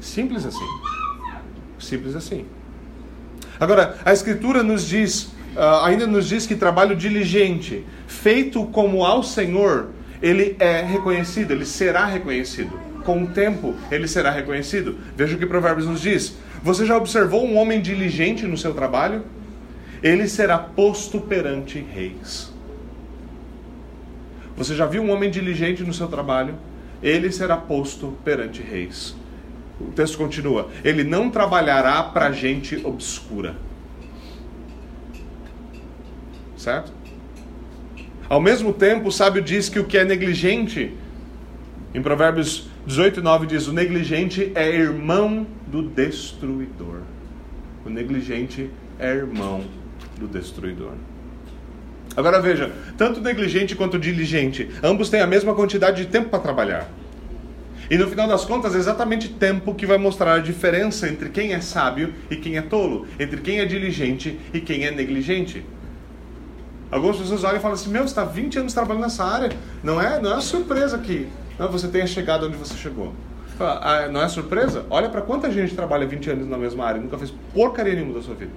[0.02, 0.68] Simples assim.
[1.78, 2.46] Simples assim.
[3.60, 5.24] Agora, a Escritura nos diz,
[5.56, 9.90] uh, ainda nos diz que trabalho diligente, feito como ao Senhor,
[10.22, 12.80] ele é reconhecido, ele será reconhecido.
[13.04, 14.98] Com o tempo, ele será reconhecido.
[15.16, 16.38] Veja o que Provérbios nos diz.
[16.62, 19.24] Você já observou um homem diligente no seu trabalho?
[20.04, 22.54] Ele será posto perante reis.
[24.56, 26.56] Você já viu um homem diligente no seu trabalho?
[27.02, 29.16] Ele será posto perante reis.
[29.80, 33.56] O texto continua: Ele não trabalhará para gente obscura.
[36.58, 36.92] Certo?
[38.28, 40.94] Ao mesmo tempo, o sábio diz que o que é negligente,
[41.94, 47.02] em Provérbios 18, 9 diz: o negligente é irmão do destruidor.
[47.86, 49.64] O negligente é irmão
[50.20, 50.94] do destruidor.
[52.16, 56.90] Agora veja, tanto negligente quanto diligente, ambos têm a mesma quantidade de tempo para trabalhar.
[57.90, 61.54] E no final das contas, é exatamente tempo que vai mostrar a diferença entre quem
[61.54, 65.66] é sábio e quem é tolo, entre quem é diligente e quem é negligente.
[66.92, 69.50] Algumas pessoas olham e falam assim: Meu, você está 20 anos trabalhando nessa área.
[69.84, 71.28] Não é, não é surpresa que
[71.60, 73.14] não, você tenha chegado onde você chegou.
[73.60, 74.86] Ah, não é surpresa?
[74.90, 78.14] Olha para quanta gente trabalha 20 anos na mesma área e nunca fez porcaria nenhuma
[78.14, 78.52] da sua vida.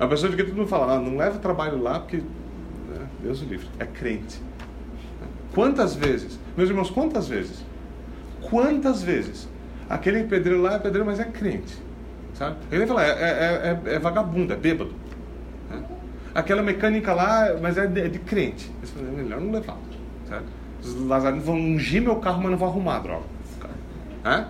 [0.00, 2.16] A pessoa de que todo mundo fala: ah, Não leva trabalho lá porque.
[2.16, 3.68] Né, Deus o livre.
[3.78, 4.40] É crente.
[5.54, 7.64] Quantas vezes, meus irmãos, quantas vezes?
[8.42, 9.48] Quantas vezes?
[9.88, 11.78] Aquele pedreiro lá é pedreiro, mas é crente.
[12.34, 12.56] Sabe?
[12.72, 14.92] Ele fala, é, é, é, é vagabundo, é bêbado.
[15.70, 15.82] Né?
[16.34, 18.70] Aquela mecânica lá, mas é de, é de crente.
[18.98, 19.78] É melhor não levar.
[20.28, 20.44] Sabe?
[20.82, 23.24] Os lazarentos vão ungir meu carro, mas não vão arrumar a droga.
[24.24, 24.48] Né?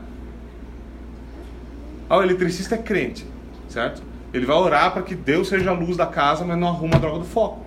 [2.08, 3.26] Ah, o eletricista é crente,
[3.68, 4.02] certo?
[4.32, 6.98] Ele vai orar para que Deus seja a luz da casa, mas não arruma a
[6.98, 7.64] droga do foco.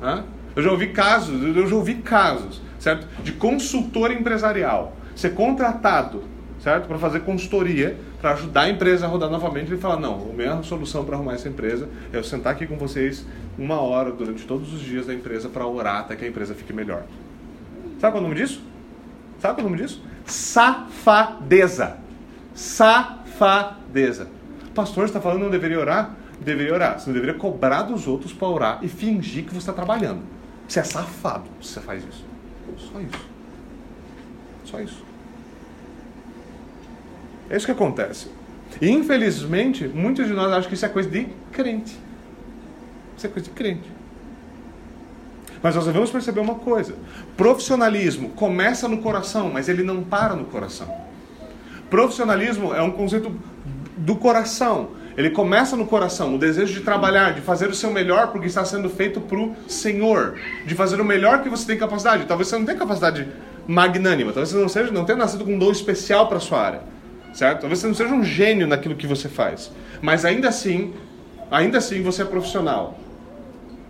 [0.00, 0.24] Né?
[0.56, 3.06] Eu já ouvi casos, eu já ouvi casos, certo?
[3.22, 6.24] De consultor empresarial ser contratado
[6.66, 6.88] certo?
[6.88, 9.70] Para fazer consultoria, para ajudar a empresa a rodar novamente.
[9.70, 12.76] Ele fala: não, a minha solução para arrumar essa empresa é eu sentar aqui com
[12.76, 13.24] vocês
[13.56, 16.72] uma hora durante todos os dias da empresa para orar até que a empresa fique
[16.72, 17.04] melhor.
[18.00, 18.60] Sabe qual é o nome disso?
[19.38, 20.02] Sabe qual é o nome disso?
[20.24, 21.98] Safadeza.
[22.52, 24.26] Safadeza.
[24.74, 26.16] Pastor está falando não deveria orar?
[26.40, 26.98] Deveria orar.
[26.98, 30.20] Você não deveria cobrar dos outros para orar e fingir que você está trabalhando.
[30.68, 32.24] Você é safado se você faz isso.
[32.78, 33.26] Só isso.
[34.64, 35.04] Só isso.
[37.48, 38.28] É isso que acontece.
[38.80, 41.96] E infelizmente, muitos de nós acham que isso é coisa de crente.
[43.16, 43.90] Isso é coisa de crente.
[45.62, 46.94] Mas nós devemos perceber uma coisa:
[47.36, 50.92] profissionalismo começa no coração, mas ele não para no coração.
[51.88, 53.34] Profissionalismo é um conceito
[53.96, 54.90] do coração.
[55.16, 58.64] Ele começa no coração, o desejo de trabalhar, de fazer o seu melhor porque está
[58.64, 62.26] sendo feito para o Senhor, de fazer o melhor que você tem capacidade.
[62.26, 63.26] Talvez você não tenha capacidade
[63.66, 66.80] magnânima, talvez você não seja, não tenha nascido com um dom especial para sua área,
[67.32, 67.60] certo?
[67.60, 70.92] Talvez você não seja um gênio naquilo que você faz, mas ainda assim,
[71.50, 72.98] ainda assim você é profissional.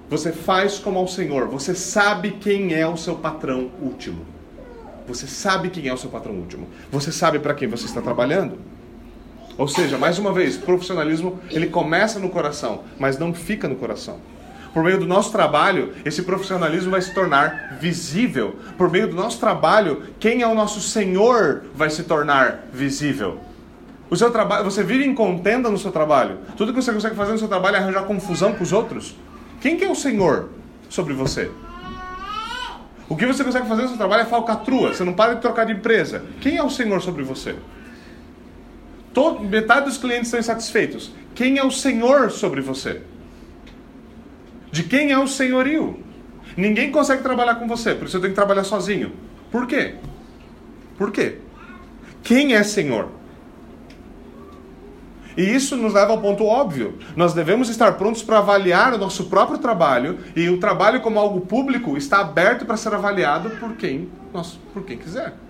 [0.08, 4.24] Você faz como ao Senhor, você sabe quem é o seu patrão último.
[5.08, 6.68] Você sabe quem é o seu patrão último.
[6.90, 8.58] Você sabe para quem você está trabalhando.
[9.58, 14.18] Ou seja, mais uma vez, profissionalismo ele começa no coração, mas não fica no coração.
[14.74, 18.56] Por meio do nosso trabalho, esse profissionalismo vai se tornar visível.
[18.76, 23.40] Por meio do nosso trabalho, quem é o nosso Senhor vai se tornar visível.
[24.10, 26.40] O seu trabalho, você vive em contenda no seu trabalho.
[26.58, 29.16] Tudo que você consegue fazer no seu trabalho é arranjar confusão com os outros.
[29.62, 30.50] Quem que é o Senhor
[30.90, 31.50] sobre você?
[33.08, 34.92] O que você consegue fazer no seu trabalho é falcatrua.
[34.92, 36.22] Você não para de trocar de empresa.
[36.42, 37.56] Quem é o Senhor sobre você?
[39.16, 41.10] Todo, metade dos clientes estão insatisfeitos.
[41.34, 43.00] Quem é o Senhor sobre você?
[44.70, 46.04] De quem é o senhorio?
[46.54, 49.14] Ninguém consegue trabalhar com você, por isso eu tenho que trabalhar sozinho.
[49.50, 49.94] Por quê?
[50.98, 51.38] Por quê?
[52.22, 53.08] Quem é Senhor?
[55.34, 56.98] E isso nos leva ao ponto óbvio.
[57.16, 61.40] Nós devemos estar prontos para avaliar o nosso próprio trabalho e o trabalho como algo
[61.40, 65.45] público está aberto para ser avaliado por quem, nós, por quem quiser.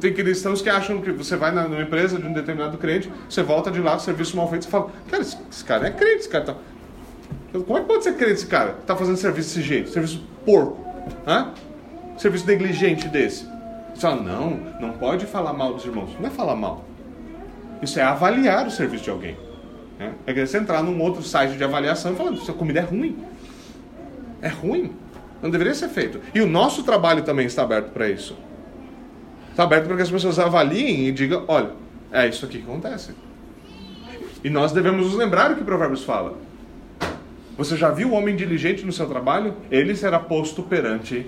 [0.00, 3.42] Tem cristãos que acham que você vai na, numa empresa de um determinado crente, você
[3.42, 6.28] volta de lá, serviço mal feito, você fala, cara, esse, esse cara é crente, esse
[6.28, 6.54] cara tá.
[7.52, 8.76] Como é que pode ser crente esse cara?
[8.86, 10.78] Tá fazendo serviço desse jeito, serviço porco,
[11.26, 11.52] hã?
[12.16, 13.44] Serviço negligente desse.
[13.92, 16.10] Você fala, não, não pode falar mal dos irmãos.
[16.18, 16.84] Não é falar mal.
[17.82, 19.36] Isso é avaliar o serviço de alguém.
[19.98, 20.12] Né?
[20.26, 23.18] É que você entrar num outro site de avaliação e falar, sua comida é ruim.
[24.40, 24.92] É ruim.
[25.42, 26.20] Não deveria ser feito.
[26.32, 28.36] E o nosso trabalho também está aberto para isso.
[29.52, 31.70] Está aberto para que as pessoas avaliem e digam: olha,
[32.10, 33.12] é isso aqui que acontece.
[34.42, 36.36] E nós devemos nos lembrar o que Provérbios fala.
[37.56, 39.54] Você já viu o homem diligente no seu trabalho?
[39.70, 41.26] Ele será posto perante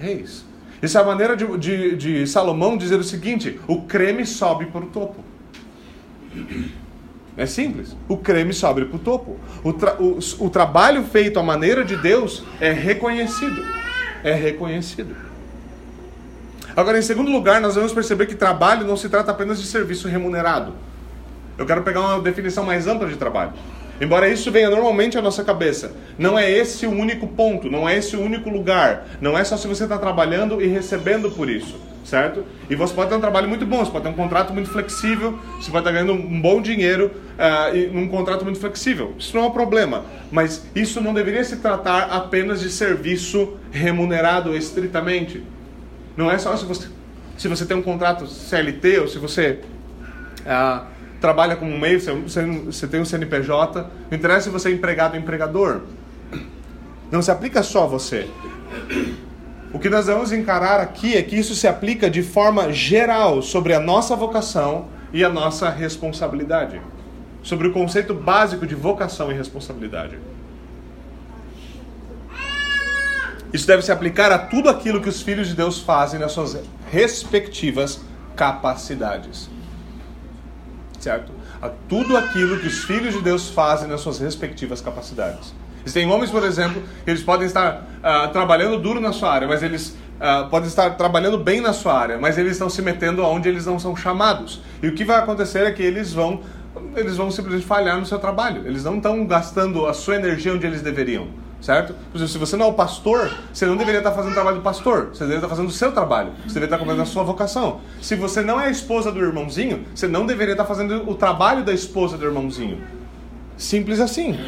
[0.00, 0.44] reis.
[0.82, 4.84] Essa é a maneira de, de, de Salomão dizer o seguinte: o creme sobe para
[4.84, 5.24] o topo.
[7.36, 7.96] É simples.
[8.08, 9.36] O creme sobe para o topo.
[9.64, 13.60] O, tra o, o trabalho feito à maneira de Deus é reconhecido.
[14.22, 15.16] É reconhecido.
[16.76, 20.08] Agora, em segundo lugar, nós vamos perceber que trabalho não se trata apenas de serviço
[20.08, 20.72] remunerado.
[21.56, 23.52] Eu quero pegar uma definição mais ampla de trabalho.
[24.00, 27.96] Embora isso venha normalmente à nossa cabeça, não é esse o único ponto, não é
[27.96, 29.06] esse o único lugar.
[29.20, 32.44] Não é só se você está trabalhando e recebendo por isso, certo?
[32.68, 35.38] E você pode ter um trabalho muito bom, você pode ter um contrato muito flexível,
[35.60, 39.14] você pode estar ganhando um bom dinheiro uh, e num contrato muito flexível.
[39.16, 44.56] Isso não é um problema, mas isso não deveria se tratar apenas de serviço remunerado
[44.56, 45.53] estritamente.
[46.16, 46.88] Não é só se você,
[47.36, 49.60] se você tem um contrato CLT ou se você
[50.46, 50.86] ah,
[51.20, 53.90] trabalha como meio, você, você tem um CNPJ.
[54.10, 55.82] Não interessa se você é empregado ou empregador.
[57.10, 58.28] Não se aplica só a você.
[59.72, 63.74] O que nós vamos encarar aqui é que isso se aplica de forma geral sobre
[63.74, 66.80] a nossa vocação e a nossa responsabilidade.
[67.42, 70.18] Sobre o conceito básico de vocação e responsabilidade.
[73.54, 76.58] Isso deve se aplicar a tudo aquilo que os filhos de Deus fazem nas suas
[76.90, 78.00] respectivas
[78.34, 79.48] capacidades.
[80.98, 81.30] Certo?
[81.62, 85.54] A tudo aquilo que os filhos de Deus fazem nas suas respectivas capacidades.
[85.84, 89.96] Existem homens, por exemplo, eles podem estar uh, trabalhando duro na sua área, mas eles
[90.18, 93.64] uh, podem estar trabalhando bem na sua área, mas eles estão se metendo onde eles
[93.64, 94.62] não são chamados.
[94.82, 96.40] E o que vai acontecer é que eles vão,
[96.96, 98.66] eles vão simplesmente falhar no seu trabalho.
[98.66, 101.94] Eles não estão gastando a sua energia onde eles deveriam certo?
[102.12, 104.58] Por exemplo, se você não é o pastor, você não deveria estar fazendo o trabalho
[104.58, 107.24] do pastor, você deveria estar fazendo o seu trabalho, você deveria estar cumprindo a sua
[107.24, 107.80] vocação.
[108.02, 111.64] Se você não é a esposa do irmãozinho, você não deveria estar fazendo o trabalho
[111.64, 112.84] da esposa do irmãozinho.
[113.56, 114.38] Simples assim.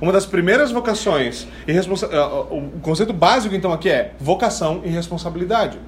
[0.00, 2.06] Uma das primeiras vocações e responsa...
[2.06, 5.78] Eh, o conceito básico então aqui é vocação e responsabilidade.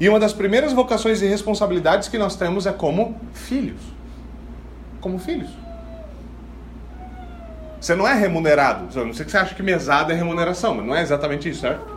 [0.00, 3.80] E uma das primeiras vocações e responsabilidades que nós temos é como filhos.
[5.00, 5.65] Como filhos.
[7.80, 8.86] Você não é remunerado.
[9.04, 11.96] não sei que você acha que mesada é remuneração, mas não é exatamente isso, certo?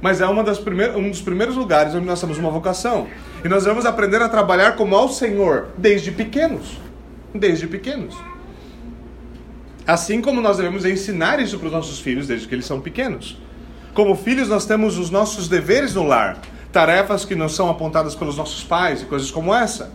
[0.00, 3.06] Mas é uma das um dos primeiros lugares onde nós temos uma vocação.
[3.42, 6.78] E nós vamos aprender a trabalhar como ao Senhor desde pequenos.
[7.34, 8.14] Desde pequenos.
[9.86, 13.38] Assim como nós devemos ensinar isso para os nossos filhos desde que eles são pequenos.
[13.92, 16.38] Como filhos, nós temos os nossos deveres no lar,
[16.72, 19.92] tarefas que nos são apontadas pelos nossos pais e coisas como essa.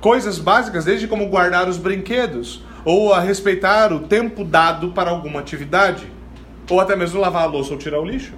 [0.00, 5.40] Coisas básicas, desde como guardar os brinquedos, ou a respeitar o tempo dado para alguma
[5.40, 6.06] atividade,
[6.68, 8.32] ou até mesmo lavar a louça ou tirar o lixo.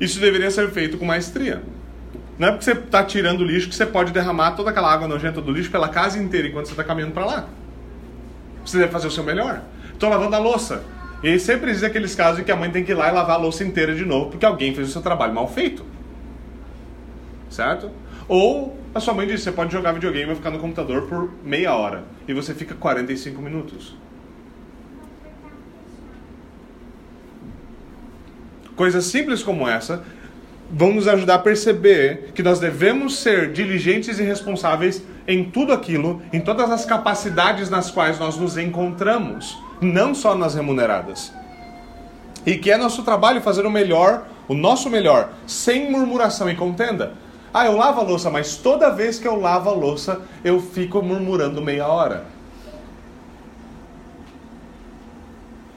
[0.00, 1.62] Isso deveria ser feito com maestria.
[2.38, 5.06] Não é porque você está tirando o lixo que você pode derramar toda aquela água
[5.06, 7.48] nojenta do lixo pela casa inteira enquanto você está caminhando para lá.
[8.64, 9.62] Você deve fazer o seu melhor.
[9.92, 10.82] Estou lavando a louça.
[11.22, 13.36] E sempre existe aqueles casos em que a mãe tem que ir lá e lavar
[13.36, 15.84] a louça inteira de novo porque alguém fez o seu trabalho mal feito.
[17.48, 17.90] Certo?
[18.26, 21.74] Ou a sua mãe diz: você pode jogar videogame e ficar no computador por meia
[21.74, 22.04] hora.
[22.28, 23.96] E você fica 45 minutos.
[28.76, 30.04] Coisas simples como essa
[30.70, 36.22] vão nos ajudar a perceber que nós devemos ser diligentes e responsáveis em tudo aquilo,
[36.32, 41.32] em todas as capacidades nas quais nós nos encontramos, não só nas remuneradas.
[42.44, 47.14] E que é nosso trabalho fazer o melhor, o nosso melhor, sem murmuração e contenda.
[47.54, 51.00] Ah, eu lavo a louça, mas toda vez que eu lavo a louça, eu fico
[51.00, 52.26] murmurando meia hora.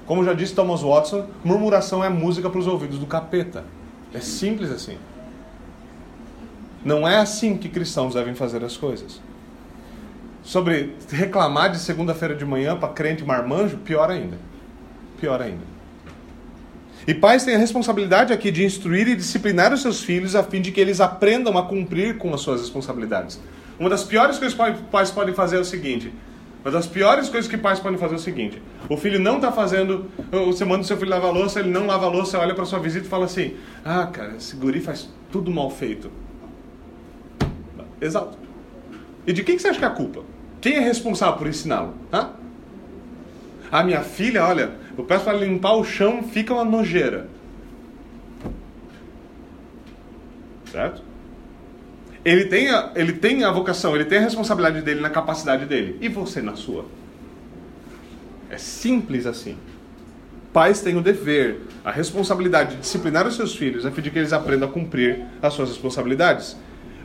[0.07, 3.63] Como já disse Thomas Watson, murmuração é música para os ouvidos do capeta.
[4.11, 4.97] É simples assim.
[6.83, 9.21] Não é assim que cristãos devem fazer as coisas.
[10.41, 14.39] Sobre reclamar de segunda-feira de manhã para crente marmanjo, pior ainda.
[15.19, 15.76] Pior ainda.
[17.07, 20.61] E pais têm a responsabilidade aqui de instruir e disciplinar os seus filhos a fim
[20.61, 23.39] de que eles aprendam a cumprir com as suas responsabilidades.
[23.79, 26.11] Uma das piores coisas que pais podem fazer é o seguinte:
[26.65, 29.53] uma das piores coisas que pais podem fazer é o seguinte: o filho não está
[29.53, 32.79] fazendo, você manda o seu filho lavar louça, ele não lava louça, olha para sua
[32.79, 33.53] visita e fala assim:
[33.85, 36.11] ah, cara, esse guri faz tudo mal feito.
[38.01, 38.37] Exato.
[39.25, 40.23] E de quem você acha que é a culpa?
[40.59, 41.93] Quem é responsável por ensiná-lo?
[43.71, 47.27] A minha filha, olha, eu peço para limpar o chão, fica uma nojeira.
[50.71, 51.01] Certo?
[52.25, 55.97] Ele tem, a, ele tem a vocação, ele tem a responsabilidade dele na capacidade dele.
[56.01, 56.85] E você na sua?
[58.49, 59.57] É simples assim.
[60.51, 64.17] Pais têm o dever, a responsabilidade de disciplinar os seus filhos a fim de que
[64.19, 66.57] eles aprendam a cumprir as suas responsabilidades.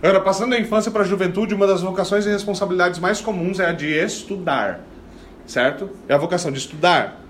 [0.03, 3.66] Agora, passando da infância para a juventude, uma das vocações e responsabilidades mais comuns é
[3.66, 4.80] a de estudar.
[5.47, 5.90] Certo?
[6.09, 7.21] É a vocação de estudar.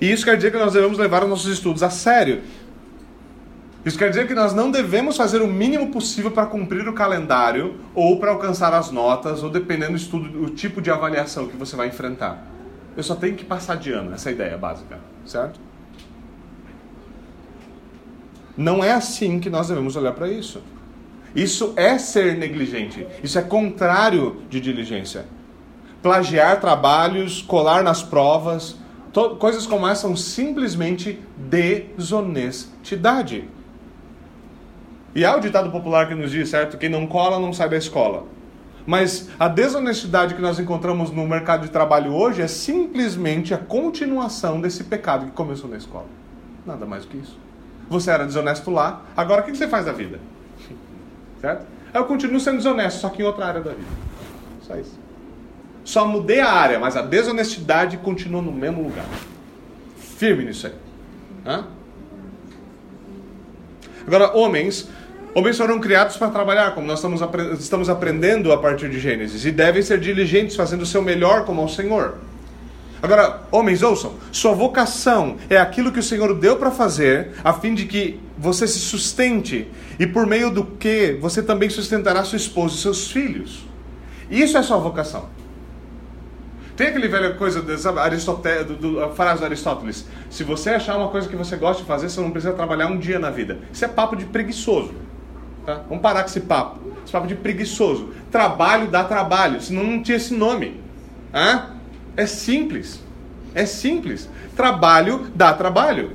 [0.00, 2.42] E isso quer dizer que nós devemos levar os nossos estudos a sério.
[3.84, 7.76] Isso quer dizer que nós não devemos fazer o mínimo possível para cumprir o calendário
[7.94, 11.74] ou para alcançar as notas, ou dependendo do estudo, do tipo de avaliação que você
[11.74, 12.44] vai enfrentar.
[12.96, 15.60] Eu só tenho que passar de ano, essa é a ideia básica, certo?
[18.56, 20.60] Não é assim que nós devemos olhar para isso.
[21.34, 23.06] Isso é ser negligente.
[23.22, 25.26] Isso é contrário de diligência.
[26.02, 28.76] Plagiar trabalhos, colar nas provas,
[29.38, 33.48] coisas como essa são simplesmente desonestidade.
[35.14, 36.78] E há o ditado popular que nos diz, certo?
[36.78, 38.24] Quem não cola não sai da escola.
[38.86, 44.60] Mas a desonestidade que nós encontramos no mercado de trabalho hoje é simplesmente a continuação
[44.60, 46.06] desse pecado que começou na escola.
[46.64, 47.38] Nada mais do que isso.
[47.90, 50.20] Você era desonesto lá, agora o que você faz da vida?
[51.40, 51.66] Certo?
[51.92, 53.88] Eu continuo sendo desonesto, só que em outra área da vida.
[54.62, 54.98] Só isso.
[55.88, 59.06] Só mudei a área, mas a desonestidade continua no mesmo lugar.
[60.18, 60.74] Firme nisso aí.
[61.46, 61.64] Hã?
[64.06, 64.86] Agora, homens
[65.34, 67.20] Homens foram criados para trabalhar, como nós estamos,
[67.58, 71.62] estamos aprendendo a partir de Gênesis, e devem ser diligentes, fazendo o seu melhor como
[71.62, 72.16] ao Senhor.
[73.00, 77.72] Agora, homens, ouçam: sua vocação é aquilo que o Senhor deu para fazer, a fim
[77.72, 82.74] de que você se sustente, e por meio do que você também sustentará sua esposa
[82.74, 83.64] e seus filhos.
[84.30, 85.38] Isso é sua vocação.
[86.78, 90.96] Tem aquele velha coisa, sabe, Aristoté, do, do, a frase do Aristóteles: se você achar
[90.96, 93.58] uma coisa que você gosta de fazer, você não precisa trabalhar um dia na vida.
[93.72, 94.92] Isso é papo de preguiçoso.
[95.66, 95.82] Tá?
[95.88, 96.78] Vamos parar com esse papo.
[97.02, 98.10] Esse papo de preguiçoso.
[98.30, 100.80] Trabalho dá trabalho, senão não tinha esse nome.
[101.34, 101.70] Hã?
[102.16, 103.02] É simples.
[103.56, 104.30] É simples.
[104.54, 106.12] Trabalho dá trabalho.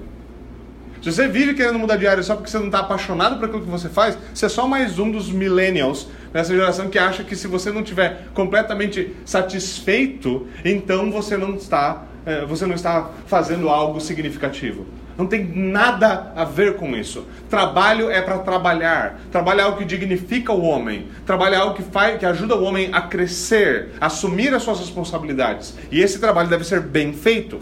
[1.03, 3.61] Se você vive querendo mudar de área só porque você não está apaixonado por aquilo
[3.61, 7.35] que você faz, você é só mais um dos millennials nessa geração que acha que
[7.35, 13.67] se você não estiver completamente satisfeito, então você não está, é, você não está fazendo
[13.67, 14.85] algo significativo.
[15.17, 17.27] Não tem nada a ver com isso.
[17.49, 19.19] Trabalho é para trabalhar.
[19.29, 21.09] Trabalho é algo que dignifica o homem.
[21.25, 25.75] Trabalho é algo que, faz, que ajuda o homem a crescer, assumir as suas responsabilidades.
[25.91, 27.59] E esse trabalho deve ser bem feito.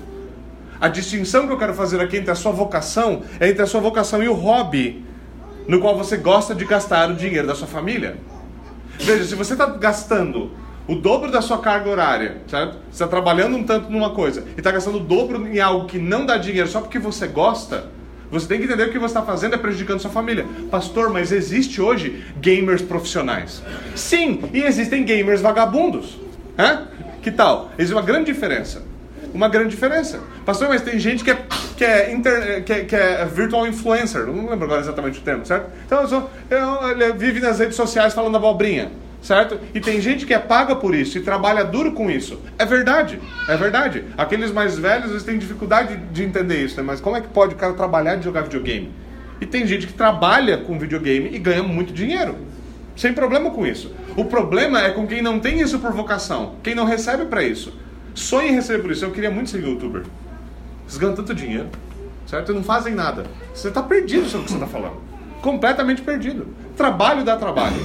[0.81, 3.79] A distinção que eu quero fazer aqui entre a sua vocação é entre a sua
[3.79, 5.05] vocação e o hobby,
[5.67, 8.17] no qual você gosta de gastar o dinheiro da sua família.
[8.99, 10.49] Veja, se você está gastando
[10.87, 12.79] o dobro da sua carga horária, certo?
[12.89, 15.99] Você está trabalhando um tanto numa coisa e está gastando o dobro em algo que
[15.99, 17.85] não dá dinheiro só porque você gosta,
[18.31, 20.47] você tem que entender que o que você está fazendo é prejudicando sua família.
[20.71, 23.61] Pastor, mas existe hoje gamers profissionais?
[23.95, 26.17] Sim, e existem gamers vagabundos.
[26.57, 26.87] Hã?
[27.21, 27.69] Que tal?
[27.77, 28.89] Existe uma grande diferença.
[29.33, 30.19] Uma grande diferença.
[30.45, 31.45] Pastor, mas tem gente que é,
[31.77, 34.25] que é, inter, que que é virtual influencer.
[34.25, 35.69] Não lembro agora exatamente o termo, certo?
[35.85, 39.59] Então, eu sou, eu, vive nas redes sociais falando abobrinha certo?
[39.73, 42.41] E tem gente que é paga por isso e trabalha duro com isso.
[42.57, 44.03] É verdade, é verdade.
[44.17, 46.83] Aqueles mais velhos eles têm dificuldade de entender isso, né?
[46.83, 48.91] Mas como é que pode o cara trabalhar de jogar videogame?
[49.39, 52.35] E tem gente que trabalha com videogame e ganha muito dinheiro.
[52.95, 53.93] Sem problema com isso.
[54.15, 57.73] O problema é com quem não tem isso por vocação, quem não recebe para isso.
[58.13, 59.05] Sonha em receber por isso.
[59.05, 60.03] Eu queria muito ser youtuber.
[60.85, 61.69] Vocês ganham tanto dinheiro,
[62.27, 62.51] certo?
[62.51, 63.25] E não fazem nada.
[63.53, 65.01] Você está perdido sobre o que você está falando.
[65.41, 66.47] Completamente perdido.
[66.75, 67.77] Trabalho dá trabalho.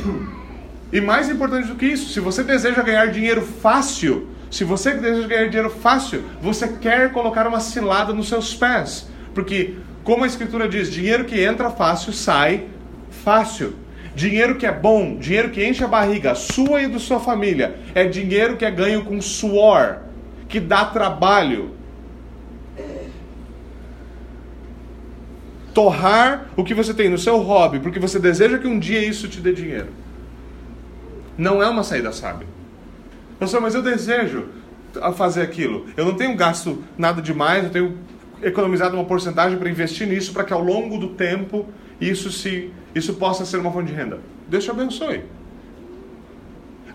[0.93, 5.27] E mais importante do que isso, se você deseja ganhar dinheiro fácil, se você deseja
[5.27, 9.09] ganhar dinheiro fácil, você quer colocar uma cilada nos seus pés.
[9.35, 9.74] Porque,
[10.05, 12.66] como a Escritura diz, dinheiro que entra fácil sai
[13.11, 13.74] fácil.
[14.14, 18.07] Dinheiro que é bom, dinheiro que enche a barriga, sua e da sua família, é
[18.07, 19.99] dinheiro que é ganho com suor,
[20.49, 21.74] que dá trabalho.
[25.74, 29.28] Torrar o que você tem no seu hobby, porque você deseja que um dia isso
[29.28, 29.88] te dê dinheiro
[31.36, 32.47] não é uma saída sábia.
[33.38, 34.47] Pastor, mas eu desejo
[35.14, 35.86] fazer aquilo.
[35.97, 37.99] Eu não tenho gasto nada demais, eu tenho
[38.42, 41.66] economizado uma porcentagem para investir nisso para que ao longo do tempo
[42.01, 44.20] isso se isso possa ser uma fonte de renda.
[44.49, 45.22] Deus te abençoe.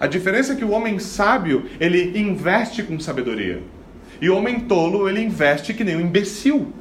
[0.02, 3.62] A diferença é que o homem sábio, ele investe com sabedoria.
[4.20, 6.74] E o homem tolo, ele investe que nem um imbecil.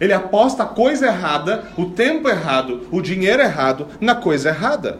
[0.00, 4.98] Ele aposta a coisa errada, o tempo errado, o dinheiro errado na coisa errada.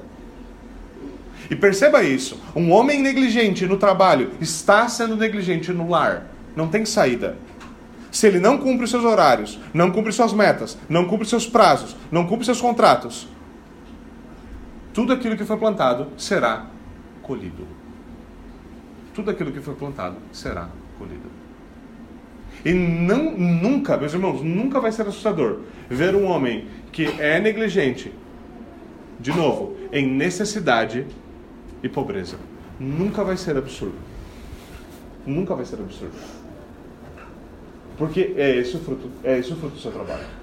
[1.50, 6.28] E perceba isso: um homem negligente no trabalho está sendo negligente no lar.
[6.54, 7.36] Não tem saída.
[8.12, 11.96] Se ele não cumpre os seus horários, não cumpre suas metas, não cumpre seus prazos,
[12.12, 13.26] não cumpre seus contratos,
[14.92, 16.66] tudo aquilo que foi plantado será
[17.22, 17.66] colhido.
[19.14, 20.68] Tudo aquilo que foi plantado será
[20.98, 21.30] colhido.
[22.64, 28.12] E não, nunca, meus irmãos, nunca vai ser assustador ver um homem que é negligente,
[29.18, 31.06] de novo, em necessidade
[31.82, 32.36] e pobreza.
[32.78, 33.96] Nunca vai ser absurdo.
[35.26, 36.14] Nunca vai ser absurdo.
[37.96, 40.41] Porque é esse o fruto, é esse o fruto do seu trabalho.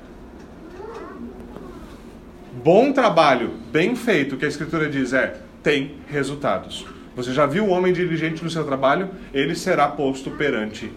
[2.51, 6.85] Bom trabalho, bem feito, que a escritura diz é tem resultados.
[7.15, 9.09] Você já viu o homem diligente no seu trabalho?
[9.31, 10.91] Ele será posto perante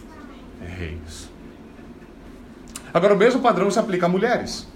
[0.79, 1.31] reis.
[2.95, 4.67] Agora, o mesmo padrão se aplica a mulheres.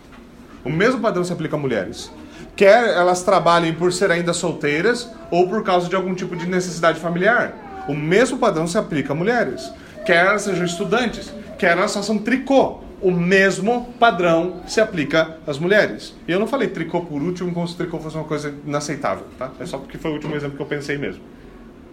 [0.64, 2.10] O mesmo padrão se aplica a mulheres.
[2.54, 7.00] Quer elas trabalhem por ser ainda solteiras ou por causa de algum tipo de necessidade
[7.00, 7.84] familiar.
[7.88, 9.72] O mesmo padrão se aplica a mulheres.
[10.04, 12.80] Quer elas sejam estudantes, quer elas façam tricô.
[13.00, 16.14] O mesmo padrão se aplica às mulheres.
[16.26, 19.52] E eu não falei tricô por último como se tricô fosse uma coisa inaceitável, tá?
[19.60, 21.22] É só porque foi o último exemplo que eu pensei mesmo.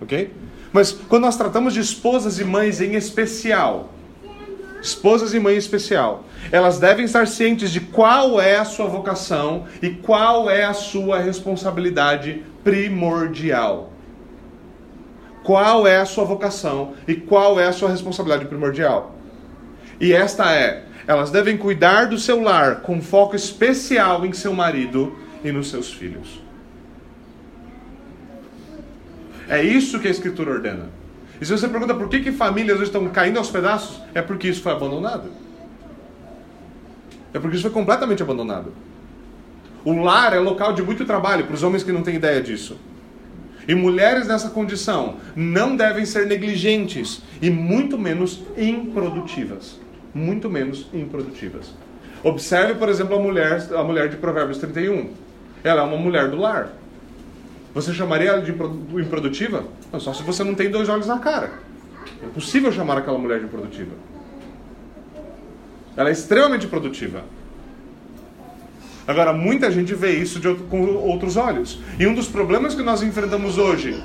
[0.01, 0.31] Ok?
[0.71, 3.93] Mas quando nós tratamos de esposas e mães em especial,
[4.81, 9.65] esposas e mães em especial, elas devem estar cientes de qual é a sua vocação
[9.81, 13.91] e qual é a sua responsabilidade primordial.
[15.43, 19.15] Qual é a sua vocação e qual é a sua responsabilidade primordial?
[19.99, 25.17] E esta é: elas devem cuidar do seu lar com foco especial em seu marido
[25.43, 26.41] e nos seus filhos.
[29.47, 30.89] É isso que a Escritura ordena.
[31.41, 34.47] E se você pergunta por que, que famílias hoje estão caindo aos pedaços, é porque
[34.47, 35.29] isso foi abandonado.
[37.33, 38.71] É porque isso foi completamente abandonado.
[39.83, 42.77] O lar é local de muito trabalho para os homens que não têm ideia disso.
[43.67, 49.82] E mulheres nessa condição não devem ser negligentes e muito menos improdutivas.
[50.13, 51.73] Muito menos improdutivas.
[52.23, 55.11] Observe, por exemplo, a mulher, a mulher de Provérbios 31.
[55.63, 56.69] Ela é uma mulher do lar.
[57.73, 59.63] Você chamaria ela de improdutiva?
[59.91, 61.51] Não, só se você não tem dois olhos na cara.
[62.21, 63.91] É impossível chamar aquela mulher de improdutiva.
[65.97, 67.23] Ela é extremamente produtiva.
[69.07, 70.39] Agora, muita gente vê isso
[70.69, 71.79] com outros olhos.
[71.99, 74.01] E um dos problemas que nós enfrentamos hoje,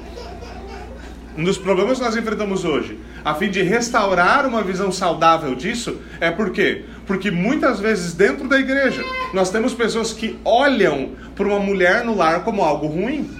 [1.36, 2.98] um dos problemas que nós enfrentamos hoje,
[3.30, 6.84] a fim de restaurar uma visão saudável disso, é por quê?
[7.06, 9.02] Porque muitas vezes dentro da igreja,
[9.32, 13.38] nós temos pessoas que olham para uma mulher no lar como algo ruim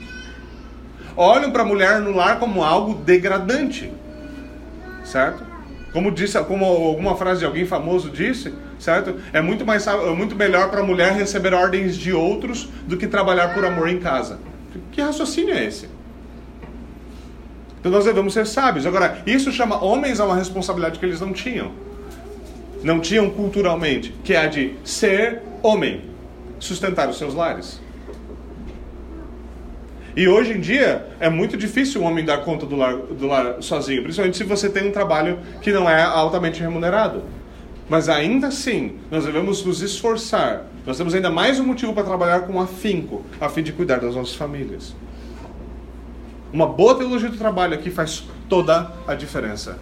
[1.19, 3.93] olham para a mulher no lar como algo degradante.
[5.05, 5.45] Certo?
[5.93, 9.17] Como disse, como alguma frase de alguém famoso disse, certo?
[9.33, 13.09] É muito mais é muito melhor para a mulher receber ordens de outros do que
[13.09, 14.39] trabalhar por amor em casa.
[14.93, 15.89] Que raciocínio é esse?
[17.89, 18.85] Então nós devemos ser sábios.
[18.85, 21.73] Agora, isso chama homens a uma responsabilidade que eles não tinham.
[22.83, 26.03] Não tinham culturalmente, que é a de ser homem,
[26.61, 27.81] sustentar os seus lares.
[30.15, 33.63] E hoje em dia é muito difícil um homem dar conta do lar, do lar
[33.63, 37.23] sozinho, principalmente se você tem um trabalho que não é altamente remunerado.
[37.89, 40.67] Mas ainda assim, nós devemos nos esforçar.
[40.85, 44.15] Nós temos ainda mais um motivo para trabalhar com afinco, a fim de cuidar das
[44.15, 44.95] nossas famílias.
[46.53, 49.79] Uma boa teologia do trabalho aqui faz toda a diferença.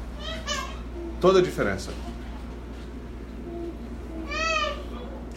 [1.21, 1.91] Toda a diferença.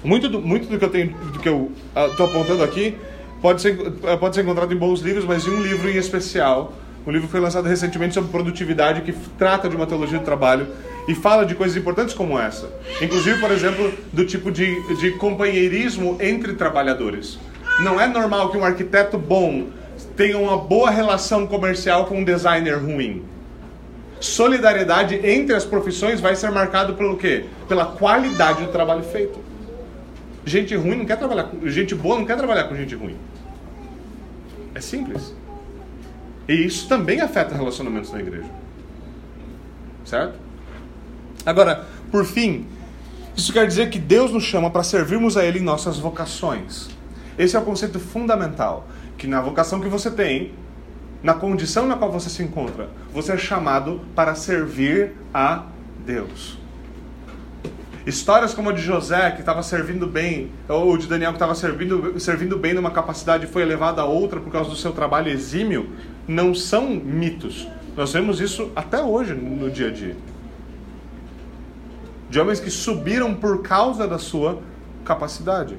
[0.04, 1.72] Muito do, muito do que eu
[2.10, 2.98] estou uh, apontando aqui
[3.42, 3.76] pode ser,
[4.20, 6.74] pode ser encontrado em bons livros, mas em um livro em especial.
[7.06, 10.68] Um livro que foi lançado recentemente sobre produtividade, que trata de uma teologia do trabalho
[11.08, 12.70] e fala de coisas importantes como essa.
[13.02, 17.40] Inclusive, por exemplo, do tipo de, de companheirismo entre trabalhadores.
[17.80, 19.68] Não é normal que um arquiteto bom
[20.20, 23.24] tenha uma boa relação comercial com um designer ruim.
[24.20, 27.46] Solidariedade entre as profissões vai ser marcado pelo quê?
[27.70, 29.40] Pela qualidade do trabalho feito.
[30.44, 31.66] Gente ruim não quer trabalhar com.
[31.70, 33.16] Gente boa não quer trabalhar com gente ruim.
[34.76, 35.34] É simples.
[36.50, 38.50] E isso também afeta relacionamentos na igreja.
[40.04, 40.34] Certo?
[41.46, 42.68] Agora, por fim,
[43.38, 46.90] isso quer dizer que Deus nos chama para servirmos a Ele em nossas vocações.
[47.38, 48.86] Esse é o conceito fundamental.
[49.20, 50.54] Que na vocação que você tem,
[51.22, 55.66] na condição na qual você se encontra, você é chamado para servir a
[56.06, 56.58] Deus.
[58.06, 62.18] Histórias como a de José, que estava servindo bem, ou de Daniel, que estava servindo,
[62.18, 65.90] servindo bem numa capacidade e foi elevado a outra por causa do seu trabalho exímio,
[66.26, 67.68] não são mitos.
[67.98, 70.16] Nós vemos isso até hoje no dia a dia.
[72.30, 74.62] De homens que subiram por causa da sua
[75.04, 75.76] capacidade.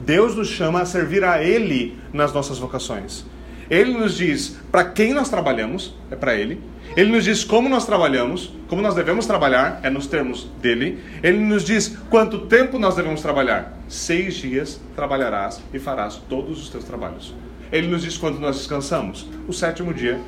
[0.00, 3.24] Deus nos chama a servir a Ele nas nossas vocações.
[3.70, 6.60] Ele nos diz para quem nós trabalhamos, é para Ele.
[6.96, 11.00] Ele nos diz como nós trabalhamos, como nós devemos trabalhar, é nos termos dele.
[11.22, 13.72] Ele nos diz quanto tempo nós devemos trabalhar.
[13.88, 17.34] Seis dias trabalharás e farás todos os teus trabalhos.
[17.72, 19.26] Ele nos diz quando nós descansamos.
[19.48, 20.20] O sétimo dia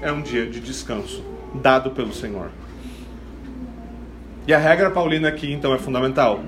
[0.00, 1.22] é um dia de descanso,
[1.54, 2.50] dado pelo Senhor.
[4.46, 6.42] E a regra paulina aqui então é fundamental.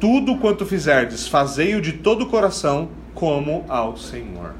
[0.00, 4.54] Tudo quanto fizerdes, fazei-o de todo o coração, como ao Senhor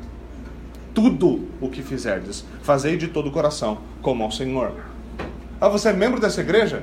[0.95, 4.73] tudo o que fizerdes, fazei de todo o coração, como ao Senhor.
[5.61, 6.83] Ah, você é membro dessa igreja?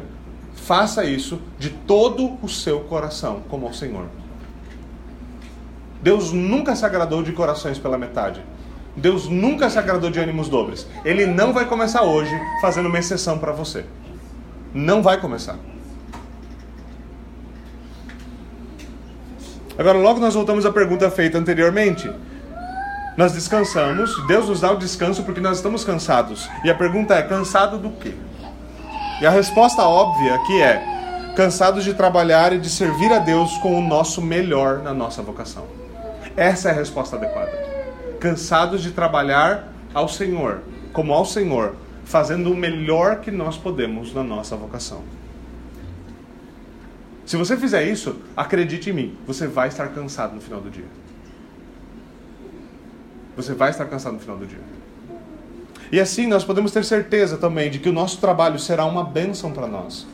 [0.55, 4.05] Faça isso de todo o seu coração, como ao Senhor.
[6.01, 8.41] Deus nunca se agradou de corações pela metade.
[8.95, 10.87] Deus nunca se agradou de ânimos dobres.
[11.05, 12.31] Ele não vai começar hoje
[12.61, 13.85] fazendo uma exceção para você.
[14.73, 15.57] Não vai começar.
[19.77, 22.09] Agora, logo nós voltamos à pergunta feita anteriormente.
[23.15, 26.49] Nós descansamos, Deus nos dá o descanso porque nós estamos cansados.
[26.63, 28.13] E a pergunta é: cansado do quê?
[29.21, 33.77] E a resposta óbvia aqui é: cansados de trabalhar e de servir a Deus com
[33.77, 35.65] o nosso melhor na nossa vocação.
[36.35, 37.51] Essa é a resposta adequada.
[38.19, 40.61] Cansados de trabalhar ao Senhor,
[40.93, 45.01] como ao Senhor, fazendo o melhor que nós podemos na nossa vocação.
[47.27, 50.85] Se você fizer isso, acredite em mim, você vai estar cansado no final do dia.
[53.35, 54.61] Você vai estar cansado no final do dia.
[55.91, 59.51] E assim nós podemos ter certeza também de que o nosso trabalho será uma bênção
[59.51, 60.07] para nós.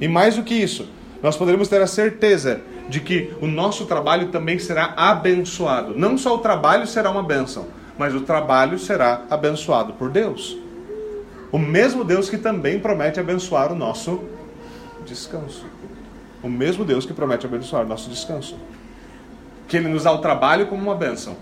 [0.00, 0.88] E mais do que isso,
[1.22, 5.96] nós poderemos ter a certeza de que o nosso trabalho também será abençoado.
[5.96, 10.58] Não só o trabalho será uma bênção, mas o trabalho será abençoado por Deus.
[11.52, 14.24] O mesmo Deus que também promete abençoar o nosso
[15.06, 15.64] descanso.
[16.42, 18.56] O mesmo Deus que promete abençoar nosso descanso.
[19.68, 21.36] Que Ele nos dá o trabalho como uma bênção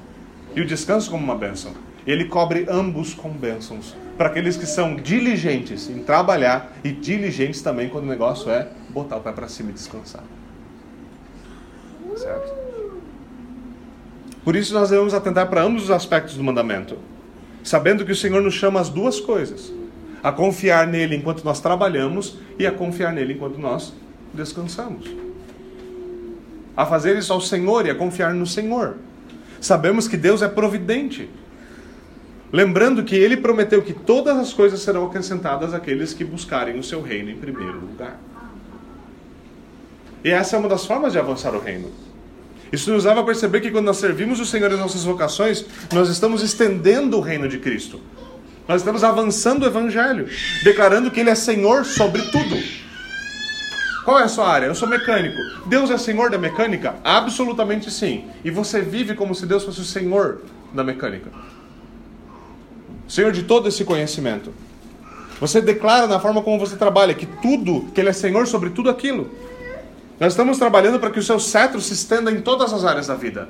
[0.54, 1.72] e o descanso como uma bênção.
[2.06, 3.94] Ele cobre ambos com bênçãos.
[4.16, 9.16] Para aqueles que são diligentes em trabalhar e diligentes também quando o negócio é botar
[9.16, 10.22] o pé para cima e descansar.
[12.16, 12.54] Certo?
[14.44, 16.98] Por isso nós devemos atentar para ambos os aspectos do mandamento,
[17.62, 19.72] sabendo que o Senhor nos chama as duas coisas:
[20.22, 23.94] a confiar nele enquanto nós trabalhamos e a confiar nele enquanto nós
[24.34, 25.10] descansamos.
[26.76, 28.96] A fazer isso ao Senhor e a confiar no Senhor.
[29.60, 31.30] Sabemos que Deus é providente.
[32.52, 37.00] Lembrando que ele prometeu que todas as coisas serão acrescentadas àqueles que buscarem o seu
[37.00, 38.20] reino em primeiro lugar.
[40.22, 41.90] E essa é uma das formas de avançar o reino.
[42.72, 46.08] Isso nos leva a perceber que quando nós servimos o Senhor em nossas vocações, nós
[46.08, 48.00] estamos estendendo o reino de Cristo.
[48.66, 50.28] Nós estamos avançando o Evangelho,
[50.64, 52.83] declarando que Ele é Senhor sobre tudo.
[54.04, 54.66] Qual é a sua área?
[54.66, 55.38] Eu sou mecânico.
[55.66, 56.96] Deus é senhor da mecânica?
[57.02, 58.26] Absolutamente sim.
[58.44, 60.42] E você vive como se Deus fosse o senhor
[60.74, 61.30] da mecânica.
[63.08, 64.52] Senhor de todo esse conhecimento.
[65.40, 68.90] Você declara na forma como você trabalha que tudo, que Ele é Senhor sobre tudo
[68.90, 69.30] aquilo.
[70.20, 73.14] Nós estamos trabalhando para que o seu cetro se estenda em todas as áreas da
[73.14, 73.48] vida.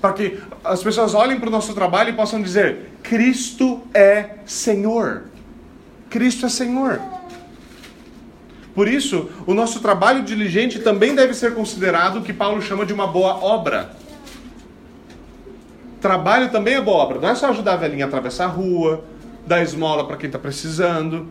[0.00, 5.22] para que as pessoas olhem para o nosso trabalho e possam dizer: Cristo é Senhor.
[6.10, 7.00] Cristo é Senhor.
[8.74, 12.92] Por isso, o nosso trabalho diligente também deve ser considerado o que Paulo chama de
[12.92, 13.94] uma boa obra.
[16.00, 17.20] Trabalho também é boa obra.
[17.20, 19.04] Não é só ajudar a velhinha a atravessar a rua,
[19.46, 21.28] dar esmola para quem está precisando,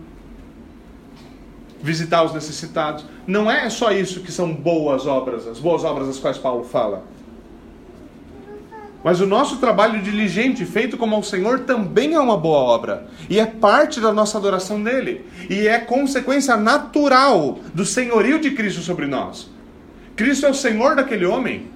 [1.82, 3.06] visitar os necessitados.
[3.26, 7.04] Não é só isso que são boas obras, as boas obras das quais Paulo fala.
[9.04, 13.08] Mas o nosso trabalho diligente, feito como ao Senhor, também é uma boa obra.
[13.30, 15.26] E é parte da nossa adoração dele.
[15.50, 19.50] E é consequência natural do senhorio de Cristo sobre nós.
[20.16, 21.68] Cristo é o Senhor daquele homem?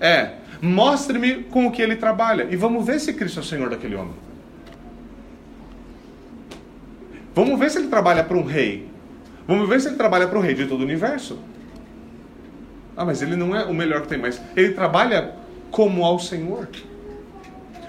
[0.00, 0.34] É.
[0.62, 2.46] Mostre-me com o que ele trabalha.
[2.48, 4.14] E vamos ver se Cristo é o Senhor daquele homem.
[7.34, 8.88] Vamos ver se ele trabalha para um rei.
[9.46, 11.36] Vamos ver se ele trabalha para o rei de todo o universo.
[12.96, 15.34] Ah, mas ele não é o melhor que tem, mas ele trabalha
[15.74, 16.68] como ao Senhor.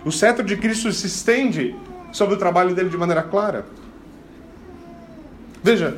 [0.04, 1.76] O cetro de Cristo se estende
[2.12, 3.64] sobre o trabalho dele de maneira clara.
[5.62, 5.96] Veja,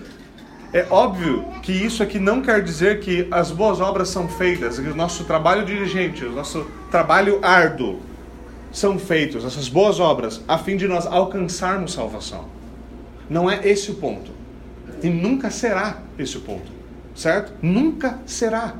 [0.73, 4.87] é óbvio que isso aqui não quer dizer que as boas obras são feitas, que
[4.89, 8.01] o nosso trabalho diligente, o nosso trabalho árduo
[8.69, 12.45] são feitos, essas boas obras, a fim de nós alcançarmos salvação.
[13.29, 14.31] Não é esse o ponto.
[15.01, 16.69] E nunca será esse o ponto.
[17.15, 17.53] Certo?
[17.61, 18.75] Nunca será.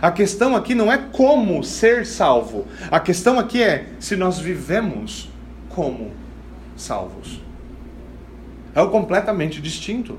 [0.00, 2.66] A questão aqui não é como ser salvo.
[2.90, 5.28] A questão aqui é se nós vivemos
[5.68, 6.12] como
[6.76, 7.40] salvos.
[8.74, 10.18] É o completamente distinto.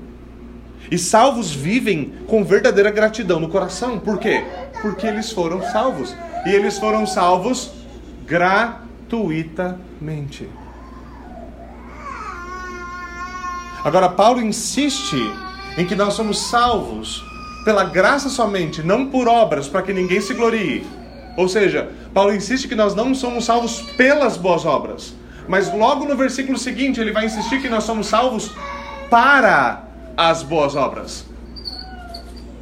[0.90, 3.98] E salvos vivem com verdadeira gratidão no coração.
[3.98, 4.44] Por quê?
[4.80, 6.14] Porque eles foram salvos.
[6.44, 7.72] E eles foram salvos
[8.26, 10.46] gratuitamente.
[13.84, 15.16] Agora, Paulo insiste
[15.76, 17.24] em que nós somos salvos
[17.64, 20.86] pela graça somente, não por obras, para que ninguém se glorie.
[21.36, 25.14] Ou seja, Paulo insiste que nós não somos salvos pelas boas obras.
[25.48, 28.50] Mas logo no versículo seguinte, ele vai insistir que nós somos salvos
[29.10, 29.84] para
[30.16, 31.24] as boas obras.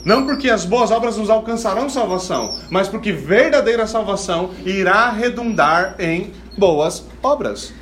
[0.04, 6.32] Não porque as boas obras nos alcançarão salvação, mas porque verdadeira salvação irá redundar em
[6.56, 7.72] boas obras.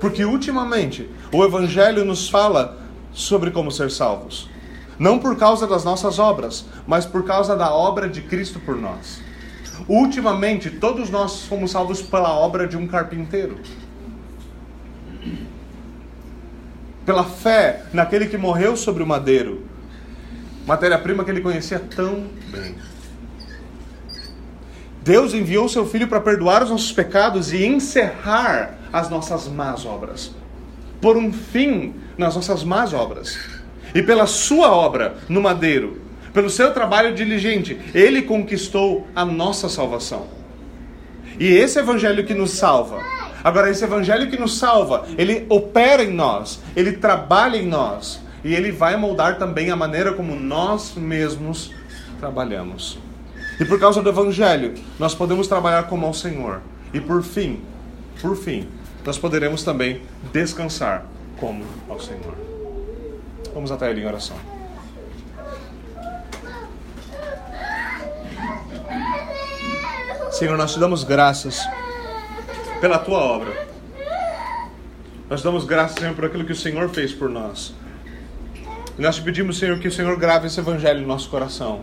[0.00, 2.78] Porque ultimamente o Evangelho nos fala
[3.12, 4.48] sobre como ser salvos.
[5.02, 9.20] Não por causa das nossas obras, mas por causa da obra de Cristo por nós.
[9.88, 13.58] Ultimamente, todos nós fomos salvos pela obra de um carpinteiro.
[17.04, 19.66] Pela fé naquele que morreu sobre o madeiro,
[20.68, 22.76] matéria-prima que ele conhecia tão bem.
[25.02, 30.30] Deus enviou seu filho para perdoar os nossos pecados e encerrar as nossas más obras.
[31.00, 33.36] Por um fim nas nossas más obras
[33.94, 36.00] e pela sua obra no madeiro,
[36.32, 40.26] pelo seu trabalho diligente, ele conquistou a nossa salvação.
[41.38, 43.02] E esse evangelho que nos salva.
[43.44, 48.54] Agora, esse evangelho que nos salva, ele opera em nós, ele trabalha em nós, e
[48.54, 51.72] ele vai moldar também a maneira como nós mesmos
[52.18, 52.98] trabalhamos.
[53.60, 56.60] E por causa do evangelho, nós podemos trabalhar como ao Senhor.
[56.94, 57.60] E por fim,
[58.20, 58.68] por fim,
[59.04, 61.04] nós poderemos também descansar
[61.38, 62.51] como ao Senhor.
[63.54, 64.36] Vamos até Ele em oração.
[70.30, 71.60] Senhor, nós te damos graças
[72.80, 73.68] pela tua obra.
[75.30, 77.74] Nós damos graças, Senhor, por aquilo que o Senhor fez por nós.
[78.98, 81.82] E nós te pedimos, Senhor, que o Senhor grave esse evangelho no nosso coração.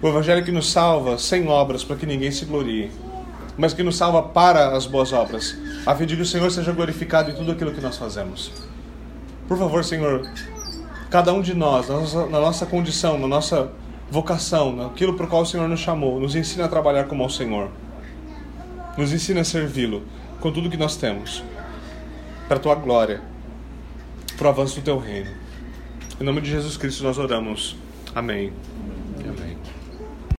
[0.00, 2.90] O evangelho que nos salva sem obras, para que ninguém se glorie,
[3.56, 6.72] mas que nos salva para as boas obras, a fim de que o Senhor seja
[6.72, 8.50] glorificado em tudo aquilo que nós fazemos.
[9.46, 10.28] Por favor, Senhor,
[11.10, 13.70] cada um de nós, na nossa, na nossa condição, na nossa
[14.10, 17.30] vocação, naquilo para o qual o Senhor nos chamou, nos ensina a trabalhar como ao
[17.30, 17.70] Senhor.
[18.96, 20.02] Nos ensina a servi-lo
[20.40, 21.42] com tudo que nós temos,
[22.48, 23.22] para a tua glória,
[24.36, 25.30] para o avanço do teu reino.
[26.20, 27.76] Em nome de Jesus Cristo nós oramos.
[28.14, 28.52] Amém.